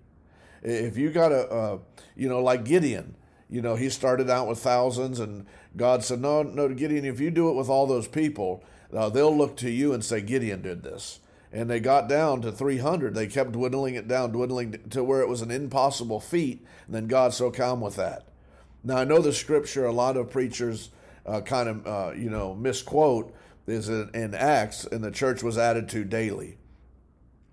If 0.63 0.97
you 0.97 1.11
got 1.11 1.33
a, 1.33 1.49
uh, 1.49 1.79
you 2.17 2.29
know, 2.29 2.43
like 2.43 2.65
Gideon, 2.65 3.17
you 3.51 3.61
know, 3.61 3.75
he 3.75 3.91
started 3.91 4.31
out 4.31 4.47
with 4.47 4.61
thousands, 4.61 5.19
and 5.19 5.47
God 5.77 6.05
said, 6.05 6.21
"No, 6.21 6.43
no, 6.43 6.69
Gideon. 6.69 7.05
If 7.05 7.21
you 7.21 7.31
do 7.31 7.49
it 7.49 7.55
with 7.57 7.69
all 7.69 7.87
those 7.87 8.07
people, 8.07 8.63
uh, 8.95 9.09
they'll 9.09 9.37
look 9.37 9.57
to 9.59 9.71
you 9.71 9.93
and 9.93 10.05
say 10.05 10.21
Gideon 10.21 10.63
did 10.63 10.83
this." 10.83 11.21
And 11.53 11.69
they 11.69 11.81
got 11.81 12.09
down 12.09 12.43
to 12.43 12.53
300. 12.53 13.13
They 13.13 13.27
kept 13.27 13.53
dwindling 13.53 13.97
it 13.97 14.07
down, 14.07 14.31
dwindling 14.31 14.79
to 14.91 15.03
where 15.03 15.21
it 15.21 15.29
was 15.29 15.43
an 15.43 15.51
impossible 15.51 16.21
feat. 16.21 16.65
And 16.87 16.95
then 16.95 17.09
God 17.09 17.35
so 17.35 17.51
calm 17.51 17.81
with 17.81 17.97
that. 17.97 18.29
Now 18.85 18.99
I 18.99 19.05
know 19.05 19.19
the 19.19 19.33
scripture. 19.33 19.85
A 19.85 19.93
lot 19.93 20.17
of 20.17 20.31
preachers 20.31 20.91
uh, 21.27 21.41
kind 21.41 21.69
of, 21.69 21.87
uh, 21.87 22.13
you 22.17 22.31
know, 22.31 22.55
misquote 22.55 23.35
is 23.67 23.89
in, 23.89 24.11
in 24.15 24.35
Acts, 24.35 24.85
and 24.85 25.03
the 25.03 25.11
church 25.11 25.43
was 25.43 25.59
added 25.59 25.89
to 25.91 26.05
daily. 26.05 26.57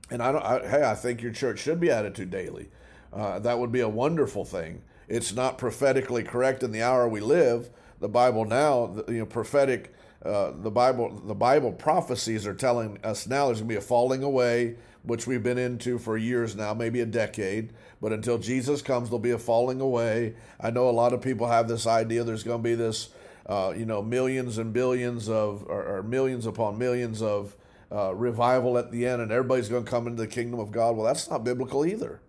And 0.09 0.21
I 0.21 0.31
don't. 0.31 0.43
I, 0.43 0.67
hey, 0.67 0.83
I 0.83 0.93
think 0.93 1.21
your 1.21 1.33
church 1.33 1.59
should 1.59 1.79
be 1.79 1.89
added 1.89 2.15
to 2.15 2.25
daily. 2.25 2.69
Uh, 3.11 3.39
that 3.39 3.57
would 3.59 3.71
be 3.71 3.81
a 3.81 3.89
wonderful 3.89 4.45
thing. 4.45 4.83
It's 5.07 5.33
not 5.33 5.57
prophetically 5.57 6.23
correct 6.23 6.63
in 6.63 6.71
the 6.71 6.81
hour 6.81 7.07
we 7.07 7.19
live. 7.19 7.69
The 7.99 8.09
Bible 8.09 8.45
now, 8.45 8.95
you 9.07 9.19
know, 9.19 9.25
prophetic. 9.25 9.93
Uh, 10.23 10.51
the 10.61 10.71
Bible, 10.71 11.21
the 11.25 11.35
Bible 11.35 11.71
prophecies 11.71 12.45
are 12.45 12.53
telling 12.53 12.99
us 13.03 13.27
now 13.27 13.45
there's 13.45 13.59
going 13.59 13.69
to 13.69 13.73
be 13.73 13.77
a 13.77 13.81
falling 13.81 14.23
away, 14.23 14.75
which 15.03 15.27
we've 15.27 15.43
been 15.43 15.57
into 15.57 15.97
for 15.97 16.17
years 16.17 16.55
now, 16.55 16.73
maybe 16.73 17.01
a 17.01 17.05
decade. 17.05 17.71
But 18.01 18.11
until 18.11 18.37
Jesus 18.37 18.81
comes, 18.81 19.09
there'll 19.09 19.19
be 19.19 19.31
a 19.31 19.37
falling 19.37 19.79
away. 19.79 20.35
I 20.59 20.71
know 20.71 20.89
a 20.89 20.91
lot 20.91 21.13
of 21.13 21.21
people 21.21 21.47
have 21.47 21.67
this 21.67 21.87
idea 21.87 22.23
there's 22.23 22.43
going 22.43 22.59
to 22.59 22.63
be 22.63 22.75
this 22.75 23.09
uh, 23.47 23.73
you 23.75 23.85
know, 23.85 24.01
millions 24.01 24.57
and 24.57 24.73
billions 24.73 25.29
of, 25.29 25.65
or, 25.67 25.97
or 25.97 26.03
millions 26.03 26.45
upon 26.45 26.77
millions 26.77 27.21
of 27.21 27.55
uh, 27.91 28.13
revival 28.13 28.77
at 28.77 28.91
the 28.91 29.07
end, 29.07 29.21
and 29.21 29.31
everybody's 29.31 29.69
going 29.69 29.85
to 29.85 29.89
come 29.89 30.05
into 30.05 30.21
the 30.21 30.27
kingdom 30.27 30.59
of 30.59 30.71
God. 30.71 30.95
Well, 30.97 31.05
that's 31.05 31.29
not 31.29 31.45
biblical 31.45 31.85
either. 31.85 32.19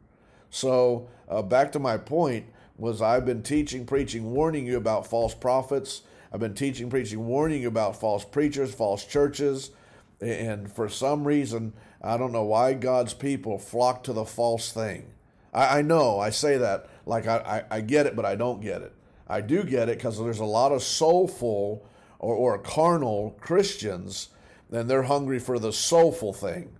So, 0.50 1.08
uh, 1.28 1.42
back 1.42 1.72
to 1.72 1.78
my 1.78 1.96
point 1.98 2.46
was 2.78 3.02
I've 3.02 3.26
been 3.26 3.42
teaching, 3.42 3.84
preaching, 3.84 4.32
warning 4.32 4.66
you 4.66 4.76
about 4.76 5.06
false 5.06 5.34
prophets. 5.34 6.02
I've 6.32 6.40
been 6.40 6.54
teaching, 6.54 6.88
preaching, 6.88 7.26
warning 7.26 7.62
you 7.62 7.68
about 7.68 7.98
false 8.00 8.24
preachers, 8.24 8.72
false 8.72 9.04
churches, 9.04 9.70
and 10.20 10.70
for 10.70 10.88
some 10.88 11.26
reason, 11.26 11.72
I 12.00 12.16
don't 12.16 12.32
know 12.32 12.44
why 12.44 12.74
God's 12.74 13.14
people 13.14 13.58
flock 13.58 14.04
to 14.04 14.12
the 14.12 14.24
false 14.24 14.72
thing. 14.72 15.10
I, 15.52 15.78
I 15.78 15.82
know 15.82 16.18
I 16.18 16.30
say 16.30 16.56
that 16.58 16.88
like 17.04 17.26
I, 17.26 17.64
I, 17.70 17.76
I 17.76 17.80
get 17.80 18.06
it, 18.06 18.14
but 18.14 18.24
I 18.24 18.36
don't 18.36 18.60
get 18.60 18.82
it. 18.82 18.94
I 19.26 19.40
do 19.40 19.64
get 19.64 19.88
it 19.88 19.98
because 19.98 20.18
there's 20.18 20.38
a 20.38 20.44
lot 20.44 20.72
of 20.72 20.82
soulful 20.82 21.84
or, 22.18 22.34
or 22.34 22.58
carnal 22.58 23.36
Christians, 23.40 24.28
and 24.70 24.88
they're 24.88 25.02
hungry 25.02 25.38
for 25.38 25.58
the 25.58 25.72
soulful 25.72 26.32
thing. 26.32 26.70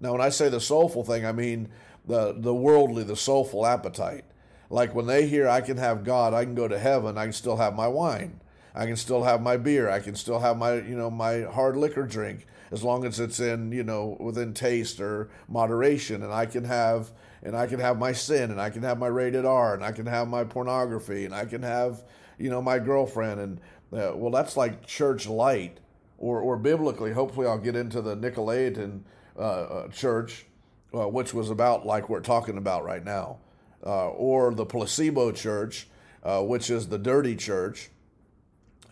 Now, 0.00 0.12
when 0.12 0.20
I 0.20 0.28
say 0.28 0.48
the 0.48 0.60
soulful 0.60 1.04
thing, 1.04 1.24
I 1.24 1.32
mean 1.32 1.68
the, 2.06 2.34
the 2.36 2.54
worldly, 2.54 3.04
the 3.04 3.16
soulful 3.16 3.66
appetite. 3.66 4.24
Like 4.70 4.94
when 4.94 5.06
they 5.06 5.26
hear 5.26 5.48
I 5.48 5.60
can 5.60 5.76
have 5.76 6.04
God, 6.04 6.34
I 6.34 6.44
can 6.44 6.54
go 6.54 6.68
to 6.68 6.78
heaven, 6.78 7.18
I 7.18 7.24
can 7.24 7.32
still 7.32 7.56
have 7.56 7.74
my 7.74 7.88
wine. 7.88 8.40
I 8.76 8.84
can 8.84 8.96
still 8.96 9.24
have 9.24 9.40
my 9.40 9.56
beer. 9.56 9.88
I 9.88 10.00
can 10.00 10.14
still 10.14 10.40
have 10.40 10.58
my, 10.58 10.74
you 10.74 10.96
know, 10.96 11.10
my 11.10 11.42
hard 11.42 11.78
liquor 11.78 12.02
drink 12.02 12.46
as 12.70 12.84
long 12.84 13.06
as 13.06 13.18
it's 13.18 13.40
in, 13.40 13.72
you 13.72 13.82
know, 13.82 14.18
within 14.20 14.52
taste 14.52 15.00
or 15.00 15.30
moderation. 15.48 16.22
And 16.22 16.32
I 16.32 16.44
can 16.44 16.64
have, 16.64 17.10
and 17.42 17.56
I 17.56 17.66
can 17.66 17.80
have 17.80 17.98
my 17.98 18.12
sin, 18.12 18.50
and 18.50 18.60
I 18.60 18.68
can 18.68 18.82
have 18.82 18.98
my 18.98 19.06
rated 19.06 19.46
R, 19.46 19.72
and 19.72 19.82
I 19.82 19.92
can 19.92 20.04
have 20.04 20.28
my 20.28 20.44
pornography, 20.44 21.24
and 21.24 21.34
I 21.34 21.46
can 21.46 21.62
have, 21.62 22.04
you 22.38 22.50
know, 22.50 22.60
my 22.60 22.78
girlfriend. 22.78 23.40
And 23.40 23.60
uh, 23.92 24.12
well, 24.14 24.30
that's 24.30 24.58
like 24.58 24.84
church 24.86 25.26
light, 25.26 25.78
or 26.18 26.40
or 26.40 26.58
biblically. 26.58 27.12
Hopefully, 27.12 27.46
I'll 27.46 27.58
get 27.58 27.76
into 27.76 28.02
the 28.02 28.14
Nicolaitan 28.14 29.00
uh, 29.38 29.40
uh, 29.40 29.88
church, 29.88 30.44
uh, 30.92 31.08
which 31.08 31.32
was 31.32 31.48
about 31.48 31.86
like 31.86 32.10
we're 32.10 32.20
talking 32.20 32.58
about 32.58 32.84
right 32.84 33.04
now, 33.04 33.38
uh, 33.86 34.10
or 34.10 34.52
the 34.52 34.66
placebo 34.66 35.32
church, 35.32 35.88
uh, 36.22 36.42
which 36.42 36.68
is 36.68 36.88
the 36.88 36.98
dirty 36.98 37.36
church 37.36 37.90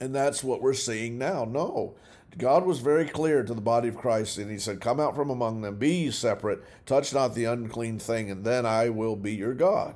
and 0.01 0.15
that's 0.15 0.45
what 0.45 0.61
we're 0.61 0.75
seeing 0.75 1.19
now. 1.19 1.45
No. 1.45 1.95
God 2.37 2.67
was 2.67 2.81
very 2.81 3.07
clear 3.07 3.45
to 3.45 3.55
the 3.55 3.61
body 3.61 3.89
of 3.89 3.97
Christ, 3.97 4.39
and 4.39 4.51
He 4.51 4.59
said, 4.59 4.81
Come 4.81 4.99
out 4.99 5.15
from 5.15 5.31
among 5.31 5.61
them, 5.61 5.77
be 5.77 6.05
ye 6.05 6.11
separate, 6.11 6.63
touch 6.85 7.15
not 7.15 7.35
the 7.35 7.45
unclean 7.45 7.99
thing, 7.99 8.31
and 8.31 8.45
then 8.45 8.67
I 8.67 8.89
will 8.89 9.15
be 9.15 9.35
your 9.35 9.55
God. 9.55 9.95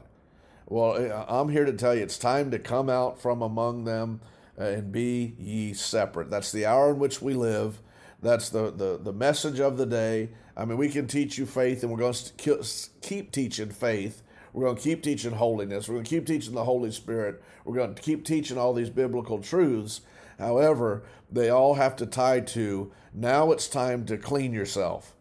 Well, 0.67 0.97
eh, 0.97 1.25
I'm 1.29 1.49
here 1.49 1.65
to 1.65 1.73
tell 1.73 1.95
you 1.95 2.03
it's 2.03 2.19
time 2.19 2.51
to 2.53 2.59
come 2.59 2.89
out 2.89 3.21
from 3.21 3.43
among 3.43 3.85
them 3.85 4.21
uh, 4.59 4.65
and 4.65 4.93
be 4.93 5.35
ye 5.39 5.75
separate. 5.75 6.31
That's 6.31 6.53
the 6.53 6.67
hour 6.67 6.91
in 6.93 6.99
which 6.99 7.21
we 7.21 7.35
live. 7.35 7.81
That's 8.23 8.51
the, 8.51 8.71
the, 8.71 8.99
the 9.03 9.13
message 9.13 9.59
of 9.59 9.77
the 9.77 9.87
day. 9.87 10.31
I 10.57 10.65
mean, 10.65 10.79
we 10.79 10.91
can 10.91 11.07
teach 11.07 11.39
you 11.39 11.47
faith, 11.47 11.83
and 11.83 11.91
we're 11.91 11.99
going 11.99 12.13
to 12.13 12.79
keep 13.01 13.33
teaching 13.33 13.71
faith 13.71 14.23
we're 14.53 14.65
going 14.65 14.77
to 14.77 14.83
keep 14.83 15.03
teaching 15.03 15.33
holiness. 15.33 15.89
We're 15.89 15.97
going 15.97 16.05
to 16.05 16.11
keep 16.11 16.27
teaching 16.27 16.55
the 16.55 16.65
Holy 16.65 16.91
Spirit. 16.91 17.43
We're 17.65 17.75
going 17.75 17.95
to 17.95 18.03
keep 18.03 18.25
teaching 18.25 18.59
all 18.59 18.73
these 18.73 18.91
biblical 18.91 19.41
truths. 19.41 20.01
However, 20.39 21.03
they 21.31 21.51
all 21.51 21.75
have 21.75 21.97
to 21.97 22.07
tie 22.07 22.41
to 22.41 22.93
now 23.13 23.53
it's 23.53 23.69
time 23.69 24.05
to 24.07 24.17
clean 24.17 24.53
yourself. 24.53 25.15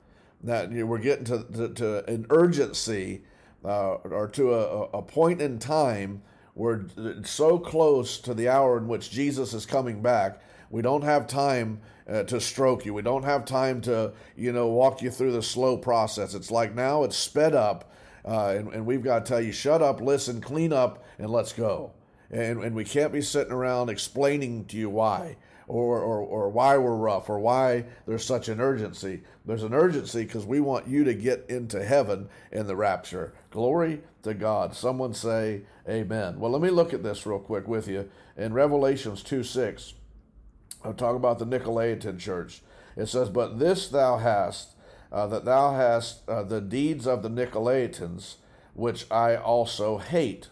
That 0.43 0.71
we're 0.71 0.99
getting 0.99 1.25
to, 1.25 1.43
to, 1.55 1.69
to 1.69 2.09
an 2.09 2.27
urgency 2.29 3.23
uh, 3.65 3.95
or 3.95 4.27
to 4.29 4.53
a, 4.53 4.81
a 4.83 5.01
point 5.01 5.41
in 5.41 5.57
time 5.59 6.21
we're 6.57 6.85
so 7.23 7.59
close 7.59 8.17
to 8.21 8.33
the 8.33 8.49
hour 8.49 8.79
in 8.79 8.87
which 8.87 9.11
Jesus 9.11 9.53
is 9.53 9.67
coming 9.67 10.01
back. 10.01 10.41
We 10.71 10.81
don't 10.81 11.03
have 11.03 11.27
time 11.27 11.81
uh, 12.09 12.23
to 12.23 12.41
stroke 12.41 12.83
you. 12.83 12.95
We 12.95 13.03
don't 13.03 13.23
have 13.23 13.45
time 13.45 13.79
to, 13.81 14.13
you 14.35 14.51
know, 14.51 14.65
walk 14.65 15.03
you 15.03 15.11
through 15.11 15.33
the 15.33 15.43
slow 15.43 15.77
process. 15.77 16.33
It's 16.33 16.49
like 16.49 16.73
now 16.73 17.03
it's 17.03 17.15
sped 17.15 17.53
up 17.53 17.91
uh, 18.27 18.49
and, 18.49 18.73
and 18.73 18.85
we've 18.85 19.03
got 19.03 19.25
to 19.25 19.29
tell 19.29 19.41
you, 19.41 19.53
shut 19.53 19.81
up, 19.81 20.01
listen, 20.01 20.41
clean 20.41 20.73
up, 20.73 21.05
and 21.17 21.29
let's 21.29 21.53
go. 21.53 21.93
And, 22.29 22.61
and 22.61 22.75
we 22.75 22.83
can't 22.83 23.13
be 23.13 23.21
sitting 23.21 23.53
around 23.53 23.89
explaining 23.89 24.65
to 24.65 24.77
you 24.77 24.89
why. 24.89 25.37
Or, 25.69 25.99
or, 25.99 26.19
or 26.19 26.49
why 26.49 26.77
we're 26.77 26.95
rough 26.95 27.29
or 27.29 27.39
why 27.39 27.85
there's 28.05 28.23
such 28.23 28.47
an 28.47 28.61
urgency. 28.61 29.23
There's 29.45 29.63
an 29.63 29.73
urgency 29.73 30.23
because 30.23 30.45
we 30.45 30.61
want 30.61 30.87
you 30.87 31.03
to 31.03 31.13
get 31.13 31.45
into 31.49 31.83
heaven 31.83 32.29
in 32.53 32.67
the 32.67 32.75
rapture. 32.77 33.33
Glory 33.49 34.01
to 34.23 34.33
God. 34.33 34.73
Someone 34.73 35.13
say 35.13 35.63
amen. 35.87 36.39
Well, 36.39 36.51
let 36.51 36.61
me 36.61 36.69
look 36.69 36.93
at 36.93 37.03
this 37.03 37.25
real 37.25 37.39
quick 37.39 37.67
with 37.67 37.89
you. 37.89 38.09
In 38.37 38.53
Revelations 38.53 39.21
2 39.23 39.43
6, 39.43 39.93
I'll 40.85 40.93
talk 40.93 41.17
about 41.17 41.37
the 41.37 41.45
Nicolaitan 41.45 42.17
church. 42.17 42.61
It 42.95 43.07
says, 43.07 43.29
But 43.29 43.59
this 43.59 43.89
thou 43.89 44.19
hast, 44.19 44.73
uh, 45.11 45.27
that 45.27 45.45
thou 45.45 45.73
hast 45.73 46.27
uh, 46.29 46.43
the 46.43 46.61
deeds 46.61 47.07
of 47.07 47.21
the 47.21 47.29
Nicolaitans, 47.29 48.35
which 48.73 49.05
I 49.11 49.35
also 49.35 49.97
hate. 49.97 50.49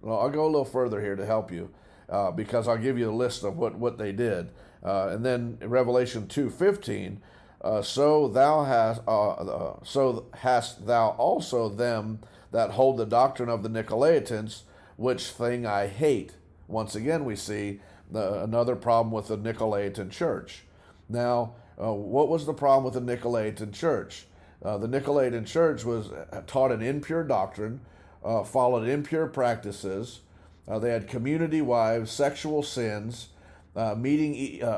Well, 0.00 0.18
I'll 0.20 0.30
go 0.30 0.44
a 0.44 0.46
little 0.46 0.64
further 0.64 1.00
here 1.00 1.16
to 1.16 1.26
help 1.26 1.52
you, 1.52 1.70
uh, 2.08 2.30
because 2.30 2.68
I'll 2.68 2.76
give 2.76 2.98
you 2.98 3.10
a 3.10 3.14
list 3.14 3.44
of 3.44 3.56
what, 3.56 3.76
what 3.76 3.98
they 3.98 4.12
did. 4.12 4.50
Uh, 4.84 5.08
and 5.08 5.24
then 5.24 5.58
Revelation 5.62 6.26
two 6.26 6.50
fifteen, 6.50 7.22
uh, 7.60 7.82
so 7.82 8.26
thou 8.26 8.64
hast 8.64 9.00
uh, 9.06 9.74
so 9.84 10.26
hast 10.34 10.86
thou 10.86 11.10
also 11.10 11.68
them 11.68 12.18
that 12.50 12.72
hold 12.72 12.96
the 12.96 13.06
doctrine 13.06 13.48
of 13.48 13.62
the 13.62 13.68
Nicolaitans, 13.68 14.62
which 14.96 15.28
thing 15.28 15.64
I 15.64 15.86
hate. 15.86 16.34
Once 16.66 16.94
again, 16.96 17.24
we 17.24 17.36
see 17.36 17.80
the, 18.10 18.42
another 18.42 18.76
problem 18.76 19.12
with 19.12 19.28
the 19.28 19.38
Nicolaitan 19.38 20.10
church. 20.10 20.64
Now, 21.08 21.54
uh, 21.82 21.92
what 21.92 22.28
was 22.28 22.46
the 22.46 22.54
problem 22.54 22.84
with 22.84 22.94
the 22.94 23.16
Nicolaitan 23.16 23.72
church? 23.72 24.26
Uh, 24.62 24.78
the 24.78 24.86
Nicolaitan 24.86 25.44
church 25.44 25.84
was 25.84 26.10
uh, 26.12 26.42
taught 26.46 26.70
an 26.70 26.82
impure 26.82 27.24
doctrine, 27.24 27.80
uh, 28.24 28.44
followed 28.44 28.88
impure 28.88 29.26
practices. 29.26 30.20
Uh, 30.68 30.78
they 30.78 30.90
had 30.90 31.08
community 31.08 31.60
wives, 31.60 32.12
sexual 32.12 32.62
sins, 32.62 33.28
meeting, 33.96 34.34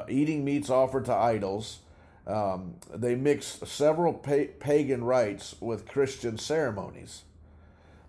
eating 0.09 0.45
meats 0.45 0.71
offered 0.71 1.05
to 1.05 1.13
idols. 1.13 1.81
Um, 2.27 2.77
they 2.95 3.15
mixed 3.15 3.67
several 3.67 4.15
pa- 4.15 4.53
pagan 4.61 5.05
rites 5.05 5.57
with 5.61 5.87
Christian 5.87 6.39
ceremonies. 6.39 7.25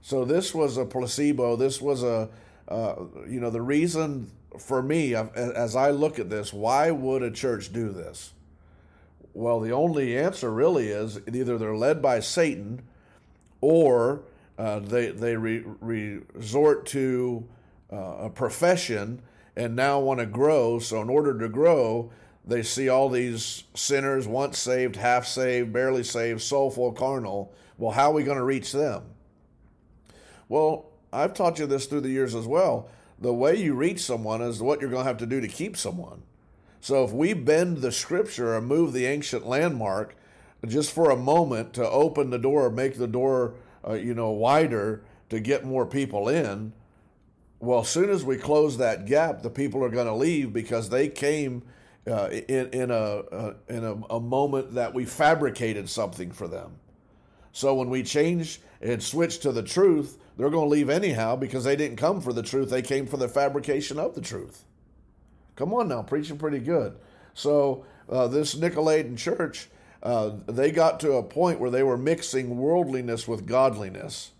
So 0.01 0.23
this 0.23 0.55
was 0.55 0.77
a 0.77 0.85
placebo. 0.85 1.57
This 1.57 1.81
was 1.81 2.01
a, 2.01 2.29
you 3.27 3.41
know, 3.41 3.49
the 3.49 3.61
reason 3.61 4.31
for 4.57 4.81
me, 4.81 5.15
as 5.15 5.75
I 5.75 5.89
look 5.89 6.17
at 6.17 6.29
this, 6.29 6.53
why 6.53 6.91
would 6.91 7.23
a 7.23 7.31
church 7.31 7.73
do 7.73 7.91
this? 7.91 8.31
Well, 9.35 9.59
the 9.59 9.73
only 9.73 10.17
answer 10.17 10.49
really 10.49 10.87
is 10.87 11.19
either 11.27 11.57
they're 11.57 11.75
led 11.75 12.01
by 12.01 12.21
Satan 12.21 12.83
or 13.59 14.21
uh, 14.57 14.79
they 14.79 15.11
they 15.11 15.35
re, 15.35 15.61
resort 15.81 16.85
to 16.87 17.45
uh, 17.91 18.15
a 18.21 18.29
profession 18.29 19.21
and 19.57 19.75
now 19.75 19.99
want 19.99 20.21
to 20.21 20.25
grow. 20.25 20.79
So 20.79 21.01
in 21.01 21.09
order 21.09 21.37
to 21.37 21.49
grow, 21.49 22.11
they 22.45 22.63
see 22.63 22.87
all 22.87 23.09
these 23.09 23.65
sinners, 23.73 24.25
once 24.25 24.57
saved, 24.57 24.95
half 24.95 25.27
saved, 25.27 25.73
barely 25.73 26.03
saved, 26.03 26.41
soulful, 26.41 26.93
carnal. 26.93 27.53
Well, 27.77 27.91
how 27.91 28.11
are 28.11 28.13
we 28.13 28.23
going 28.23 28.37
to 28.37 28.43
reach 28.43 28.71
them? 28.71 29.03
Well, 30.47 30.85
I've 31.11 31.33
taught 31.33 31.59
you 31.59 31.65
this 31.65 31.87
through 31.87 32.01
the 32.01 32.09
years 32.09 32.35
as 32.35 32.47
well. 32.47 32.89
The 33.19 33.33
way 33.33 33.57
you 33.57 33.73
reach 33.73 33.99
someone 33.99 34.41
is 34.41 34.61
what 34.61 34.79
you're 34.79 34.89
going 34.89 35.03
to 35.03 35.09
have 35.09 35.17
to 35.17 35.25
do 35.25 35.41
to 35.41 35.47
keep 35.49 35.75
someone. 35.75 36.23
So 36.85 37.03
if 37.03 37.11
we 37.11 37.33
bend 37.33 37.77
the 37.77 37.91
scripture 37.91 38.55
and 38.55 38.67
move 38.67 38.93
the 38.93 39.07
ancient 39.07 39.47
landmark 39.47 40.15
just 40.67 40.91
for 40.91 41.09
a 41.09 41.15
moment 41.15 41.73
to 41.73 41.89
open 41.89 42.29
the 42.29 42.37
door, 42.37 42.69
make 42.69 42.99
the 42.99 43.07
door, 43.07 43.55
uh, 43.83 43.93
you 43.93 44.13
know, 44.13 44.29
wider 44.29 45.01
to 45.29 45.39
get 45.39 45.65
more 45.65 45.87
people 45.87 46.29
in, 46.29 46.73
well, 47.59 47.79
as 47.79 47.89
soon 47.89 48.11
as 48.11 48.23
we 48.23 48.37
close 48.37 48.77
that 48.77 49.07
gap, 49.07 49.41
the 49.41 49.49
people 49.49 49.83
are 49.83 49.89
going 49.89 50.05
to 50.05 50.13
leave 50.13 50.53
because 50.53 50.89
they 50.89 51.07
came 51.07 51.63
uh, 52.05 52.29
in, 52.29 52.69
in, 52.69 52.91
a, 52.91 52.93
uh, 52.93 53.53
in 53.67 53.83
a, 53.83 53.93
a 54.11 54.19
moment 54.19 54.75
that 54.75 54.93
we 54.93 55.05
fabricated 55.05 55.89
something 55.89 56.29
for 56.31 56.47
them. 56.47 56.75
So 57.51 57.73
when 57.73 57.89
we 57.89 58.03
change 58.03 58.61
and 58.79 59.01
switch 59.01 59.39
to 59.39 59.51
the 59.51 59.63
truth, 59.63 60.19
they're 60.37 60.51
going 60.51 60.67
to 60.67 60.71
leave 60.71 60.91
anyhow 60.91 61.35
because 61.35 61.63
they 61.63 61.75
didn't 61.75 61.97
come 61.97 62.21
for 62.21 62.31
the 62.31 62.43
truth. 62.43 62.69
They 62.69 62.83
came 62.83 63.07
for 63.07 63.17
the 63.17 63.27
fabrication 63.27 63.97
of 63.97 64.13
the 64.13 64.21
truth. 64.21 64.65
Come 65.55 65.73
on 65.73 65.87
now, 65.87 66.01
preaching 66.01 66.37
pretty 66.37 66.59
good. 66.59 66.95
So 67.33 67.85
uh, 68.09 68.27
this 68.27 68.55
Nicolaitan 68.55 69.17
church, 69.17 69.69
uh, 70.03 70.31
they 70.47 70.71
got 70.71 70.99
to 71.01 71.13
a 71.13 71.23
point 71.23 71.59
where 71.59 71.69
they 71.69 71.83
were 71.83 71.97
mixing 71.97 72.57
worldliness 72.57 73.27
with 73.27 73.45
godliness. 73.45 74.31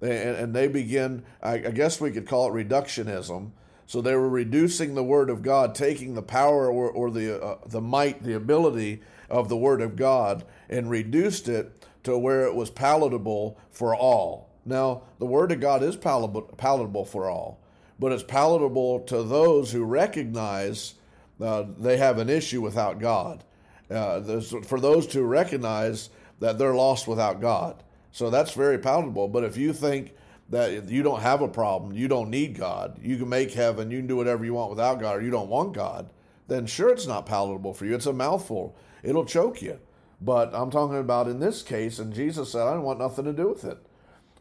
And, 0.00 0.10
and 0.10 0.54
they 0.54 0.68
begin, 0.68 1.24
I, 1.42 1.54
I 1.54 1.70
guess 1.70 2.00
we 2.00 2.10
could 2.10 2.26
call 2.26 2.48
it 2.48 2.68
reductionism. 2.68 3.50
So 3.86 4.00
they 4.00 4.14
were 4.14 4.28
reducing 4.28 4.94
the 4.94 5.04
word 5.04 5.28
of 5.28 5.42
God, 5.42 5.74
taking 5.74 6.14
the 6.14 6.22
power 6.22 6.70
or, 6.70 6.90
or 6.90 7.10
the, 7.10 7.42
uh, 7.42 7.58
the 7.66 7.80
might, 7.80 8.22
the 8.22 8.34
ability 8.34 9.02
of 9.28 9.48
the 9.48 9.56
word 9.56 9.80
of 9.80 9.96
God, 9.96 10.44
and 10.68 10.88
reduced 10.88 11.48
it 11.48 11.86
to 12.04 12.18
where 12.18 12.44
it 12.46 12.54
was 12.54 12.70
palatable 12.70 13.58
for 13.70 13.94
all. 13.94 14.48
Now, 14.64 15.02
the 15.18 15.26
Word 15.26 15.52
of 15.52 15.60
God 15.60 15.82
is 15.82 15.96
palatable, 15.96 16.42
palatable 16.56 17.04
for 17.04 17.28
all, 17.28 17.60
but 18.02 18.10
it's 18.10 18.24
palatable 18.24 18.98
to 18.98 19.22
those 19.22 19.70
who 19.70 19.84
recognize 19.84 20.94
uh, 21.40 21.64
they 21.78 21.96
have 21.98 22.18
an 22.18 22.28
issue 22.28 22.60
without 22.60 22.98
God. 22.98 23.44
Uh, 23.88 24.40
for 24.40 24.80
those 24.80 25.06
to 25.06 25.22
recognize 25.22 26.10
that 26.40 26.58
they're 26.58 26.74
lost 26.74 27.06
without 27.06 27.40
God. 27.40 27.80
So 28.10 28.28
that's 28.28 28.54
very 28.54 28.76
palatable. 28.76 29.28
But 29.28 29.44
if 29.44 29.56
you 29.56 29.72
think 29.72 30.14
that 30.48 30.88
you 30.90 31.04
don't 31.04 31.20
have 31.20 31.42
a 31.42 31.48
problem, 31.48 31.92
you 31.92 32.08
don't 32.08 32.28
need 32.28 32.58
God, 32.58 32.98
you 33.00 33.16
can 33.18 33.28
make 33.28 33.52
heaven, 33.52 33.92
you 33.92 33.98
can 33.98 34.08
do 34.08 34.16
whatever 34.16 34.44
you 34.44 34.54
want 34.54 34.70
without 34.70 34.98
God, 34.98 35.18
or 35.18 35.22
you 35.22 35.30
don't 35.30 35.48
want 35.48 35.72
God, 35.72 36.10
then 36.48 36.66
sure, 36.66 36.88
it's 36.88 37.06
not 37.06 37.24
palatable 37.24 37.72
for 37.72 37.86
you. 37.86 37.94
It's 37.94 38.06
a 38.06 38.12
mouthful, 38.12 38.74
it'll 39.04 39.24
choke 39.24 39.62
you. 39.62 39.78
But 40.20 40.52
I'm 40.52 40.72
talking 40.72 40.98
about 40.98 41.28
in 41.28 41.38
this 41.38 41.62
case, 41.62 42.00
and 42.00 42.12
Jesus 42.12 42.50
said, 42.50 42.66
I 42.66 42.74
don't 42.74 42.82
want 42.82 42.98
nothing 42.98 43.26
to 43.26 43.32
do 43.32 43.48
with 43.48 43.64
it. 43.64 43.78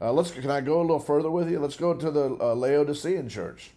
Uh, 0.02 0.12
let's 0.12 0.32
can 0.32 0.50
I 0.50 0.62
go 0.62 0.80
a 0.80 0.82
little 0.82 1.00
further 1.00 1.30
with 1.30 1.50
you? 1.50 1.60
Let's 1.60 1.76
go 1.76 1.94
to 1.94 2.12
the 2.12 2.38
uh, 2.42 2.56
Laodicean 2.56 3.30
church. 3.30 3.72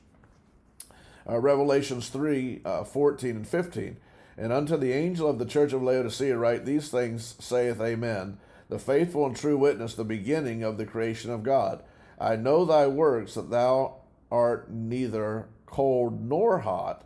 Uh, 1.28 1.38
Revelations 1.38 2.08
3 2.08 2.62
uh, 2.64 2.84
14 2.84 3.36
and 3.36 3.48
15. 3.48 3.96
And 4.36 4.52
unto 4.52 4.76
the 4.76 4.92
angel 4.92 5.28
of 5.28 5.38
the 5.38 5.44
church 5.44 5.72
of 5.72 5.82
Laodicea 5.82 6.36
write 6.36 6.64
these 6.64 6.88
things, 6.88 7.36
saith 7.38 7.80
Amen, 7.80 8.38
the 8.68 8.78
faithful 8.78 9.26
and 9.26 9.36
true 9.36 9.56
witness, 9.56 9.94
the 9.94 10.04
beginning 10.04 10.62
of 10.62 10.78
the 10.78 10.86
creation 10.86 11.30
of 11.30 11.42
God. 11.42 11.82
I 12.18 12.36
know 12.36 12.64
thy 12.64 12.86
works, 12.86 13.34
that 13.34 13.50
thou 13.50 13.96
art 14.30 14.70
neither 14.70 15.48
cold 15.66 16.24
nor 16.24 16.60
hot. 16.60 17.04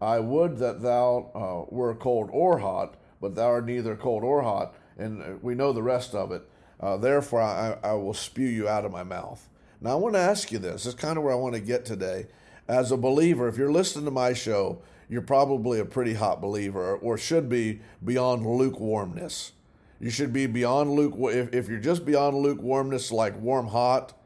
I 0.00 0.18
would 0.18 0.58
that 0.58 0.82
thou 0.82 1.30
uh, 1.34 1.74
were 1.74 1.94
cold 1.94 2.30
or 2.32 2.58
hot 2.58 2.96
but 3.20 3.34
thou 3.34 3.48
art 3.48 3.66
neither 3.66 3.96
cold 3.96 4.24
or 4.24 4.42
hot. 4.42 4.74
And 4.98 5.22
uh, 5.22 5.26
we 5.42 5.54
know 5.54 5.72
the 5.72 5.82
rest 5.82 6.14
of 6.14 6.32
it. 6.32 6.42
Uh, 6.80 6.96
therefore, 6.96 7.42
I, 7.42 7.76
I 7.82 7.92
will 7.92 8.14
spew 8.14 8.48
you 8.48 8.66
out 8.66 8.84
of 8.84 8.90
my 8.90 9.02
mouth. 9.02 9.46
Now, 9.80 9.92
I 9.92 9.94
want 9.96 10.14
to 10.14 10.20
ask 10.20 10.50
you 10.50 10.58
this. 10.58 10.84
This 10.84 10.86
is 10.86 10.94
kind 10.94 11.18
of 11.18 11.24
where 11.24 11.32
I 11.32 11.36
want 11.36 11.54
to 11.54 11.60
get 11.60 11.84
today. 11.84 12.26
As 12.66 12.90
a 12.90 12.96
believer, 12.96 13.48
if 13.48 13.58
you're 13.58 13.72
listening 13.72 14.06
to 14.06 14.10
my 14.10 14.32
show, 14.32 14.80
you're 15.08 15.22
probably 15.22 15.80
a 15.80 15.84
pretty 15.84 16.14
hot 16.14 16.40
believer 16.40 16.96
or 16.96 17.18
should 17.18 17.48
be 17.48 17.80
beyond 18.04 18.46
lukewarmness. 18.46 19.52
You 19.98 20.08
should 20.08 20.32
be 20.32 20.46
beyond 20.46 20.92
luke. 20.92 21.14
If, 21.34 21.52
if 21.52 21.68
you're 21.68 21.80
just 21.80 22.06
beyond 22.06 22.36
lukewarmness, 22.36 23.10
like 23.10 23.38
warm 23.38 23.66
hot 23.68 24.18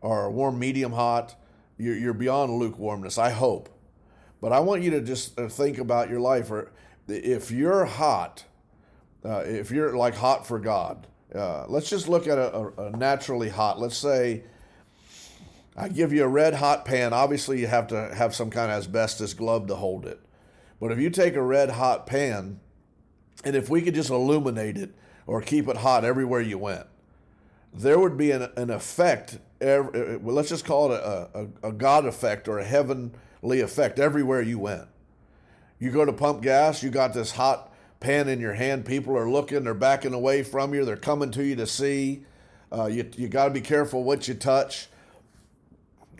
or 0.00 0.30
warm 0.30 0.58
medium 0.58 0.92
hot, 0.92 1.34
you're, 1.78 1.96
you're 1.96 2.14
beyond 2.14 2.52
lukewarmness. 2.52 3.18
I 3.18 3.30
hope. 3.30 3.68
But 4.40 4.52
I 4.52 4.60
want 4.60 4.82
you 4.82 4.90
to 4.90 5.00
just 5.00 5.38
uh, 5.38 5.48
think 5.48 5.78
about 5.78 6.10
your 6.10 6.20
life. 6.20 6.50
Or 6.50 6.70
if 7.08 7.50
you're 7.50 7.86
hot, 7.86 8.44
uh, 9.24 9.40
if 9.40 9.70
you're 9.70 9.96
like 9.96 10.14
hot 10.14 10.46
for 10.46 10.58
God, 10.58 11.06
uh, 11.34 11.66
let's 11.68 11.88
just 11.88 12.08
look 12.08 12.26
at 12.26 12.38
a, 12.38 12.72
a, 12.76 12.90
naturally 12.90 13.48
hot. 13.48 13.78
Let's 13.78 13.96
say 13.96 14.42
I 15.76 15.88
give 15.88 16.12
you 16.12 16.24
a 16.24 16.28
red 16.28 16.54
hot 16.54 16.84
pan. 16.84 17.12
Obviously, 17.12 17.60
you 17.60 17.66
have 17.66 17.86
to 17.88 18.14
have 18.14 18.34
some 18.34 18.50
kind 18.50 18.70
of 18.70 18.78
asbestos 18.78 19.34
glove 19.34 19.68
to 19.68 19.76
hold 19.76 20.06
it. 20.06 20.20
But 20.80 20.92
if 20.92 20.98
you 20.98 21.10
take 21.10 21.34
a 21.34 21.42
red 21.42 21.70
hot 21.70 22.06
pan, 22.06 22.60
and 23.44 23.54
if 23.54 23.68
we 23.68 23.82
could 23.82 23.94
just 23.94 24.10
illuminate 24.10 24.76
it 24.76 24.94
or 25.26 25.40
keep 25.40 25.68
it 25.68 25.78
hot 25.78 26.04
everywhere 26.04 26.40
you 26.40 26.58
went, 26.58 26.86
there 27.72 27.98
would 27.98 28.16
be 28.16 28.32
an, 28.32 28.48
an 28.56 28.70
effect. 28.70 29.38
Every, 29.60 30.14
uh, 30.14 30.18
well, 30.18 30.34
let's 30.34 30.48
just 30.48 30.64
call 30.64 30.92
it 30.92 31.00
a, 31.00 31.48
a, 31.62 31.68
a 31.68 31.72
God 31.72 32.06
effect 32.06 32.48
or 32.48 32.58
a 32.58 32.64
heavenly 32.64 33.60
effect 33.60 33.98
everywhere 33.98 34.42
you 34.42 34.58
went. 34.58 34.88
You 35.78 35.90
go 35.90 36.04
to 36.04 36.12
pump 36.12 36.42
gas, 36.42 36.82
you 36.82 36.90
got 36.90 37.14
this 37.14 37.30
hot 37.30 37.69
pan 38.00 38.28
in 38.28 38.40
your 38.40 38.54
hand. 38.54 38.84
People 38.86 39.16
are 39.16 39.30
looking, 39.30 39.64
they're 39.64 39.74
backing 39.74 40.14
away 40.14 40.42
from 40.42 40.74
you, 40.74 40.84
they're 40.84 40.96
coming 40.96 41.30
to 41.32 41.44
you 41.44 41.54
to 41.56 41.66
see. 41.66 42.24
Uh, 42.72 42.86
you 42.86 43.08
you 43.16 43.28
got 43.28 43.46
to 43.46 43.50
be 43.50 43.60
careful 43.60 44.02
what 44.02 44.26
you 44.26 44.34
touch 44.34 44.88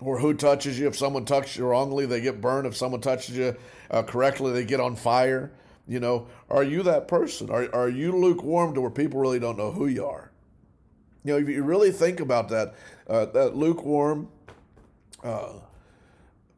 or 0.00 0.18
who 0.18 0.34
touches 0.34 0.78
you. 0.78 0.86
If 0.86 0.96
someone 0.96 1.24
touches 1.24 1.56
you 1.56 1.66
wrongly, 1.66 2.06
they 2.06 2.20
get 2.20 2.40
burned. 2.40 2.66
If 2.66 2.76
someone 2.76 3.00
touches 3.00 3.36
you 3.36 3.56
uh, 3.90 4.02
correctly, 4.02 4.52
they 4.52 4.64
get 4.64 4.80
on 4.80 4.96
fire. 4.96 5.52
You 5.86 6.00
know, 6.00 6.28
are 6.48 6.62
you 6.62 6.82
that 6.84 7.08
person? 7.08 7.50
Are, 7.50 7.72
are 7.74 7.88
you 7.88 8.12
lukewarm 8.12 8.74
to 8.74 8.80
where 8.80 8.90
people 8.90 9.20
really 9.20 9.40
don't 9.40 9.56
know 9.56 9.72
who 9.72 9.86
you 9.86 10.06
are? 10.06 10.30
You 11.24 11.32
know, 11.32 11.38
if 11.38 11.48
you 11.48 11.62
really 11.62 11.90
think 11.90 12.20
about 12.20 12.48
that, 12.48 12.74
uh, 13.08 13.26
that 13.26 13.56
lukewarm, 13.56 14.28
uh, 15.22 15.54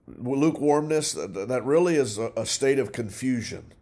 lukewarmness, 0.07 1.13
that 1.15 1.63
really 1.65 1.97
is 1.97 2.19
a, 2.19 2.47
state 2.47 2.79
of 2.79 2.93
confusion 2.93 3.73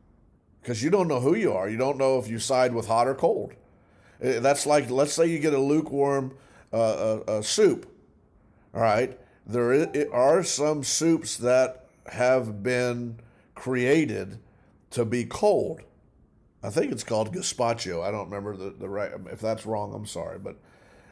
because 0.61 0.83
you 0.83 0.90
don't 0.90 1.09
know 1.09 1.20
who 1.20 1.35
you 1.35 1.53
are. 1.53 1.68
You 1.68 1.77
don't 1.77 1.99
know 1.99 2.18
if 2.18 2.29
you 2.29 2.38
side 2.38 2.75
with 2.75 2.87
hot 2.87 3.09
or 3.09 3.14
cold. 3.14 3.53
Eh, 4.20 4.40
that's 4.40 4.66
like, 4.66 4.90
let's 4.90 5.12
say 5.12 5.27
you 5.27 5.38
get 5.38 5.55
a 5.55 5.59
lukewarm 5.59 6.37
uh, 6.73 7.20
a, 7.27 7.38
a 7.38 7.42
soup. 7.42 7.90
All 8.75 8.81
right. 8.81 9.18
There 9.46 10.12
are 10.12 10.44
some 10.44 10.85
soups 10.85 11.37
that 11.38 11.87
have 12.07 12.62
been 12.62 13.18
created 13.55 14.38
to 14.90 15.05
be 15.05 15.25
cold. 15.25 15.81
I 16.62 16.70
think 16.70 16.92
it's 16.92 17.05
called 17.05 17.35
gazpacho. 17.35 18.03
I 18.07 18.11
don't 18.11 18.27
remember 18.27 18.57
the, 18.57 18.70
the 18.70 18.88
right. 18.88 19.11
If 19.33 19.40
that's 19.40 19.64
wrong, 19.64 19.94
I'm 19.94 20.07
sorry. 20.07 20.38
But 20.38 20.57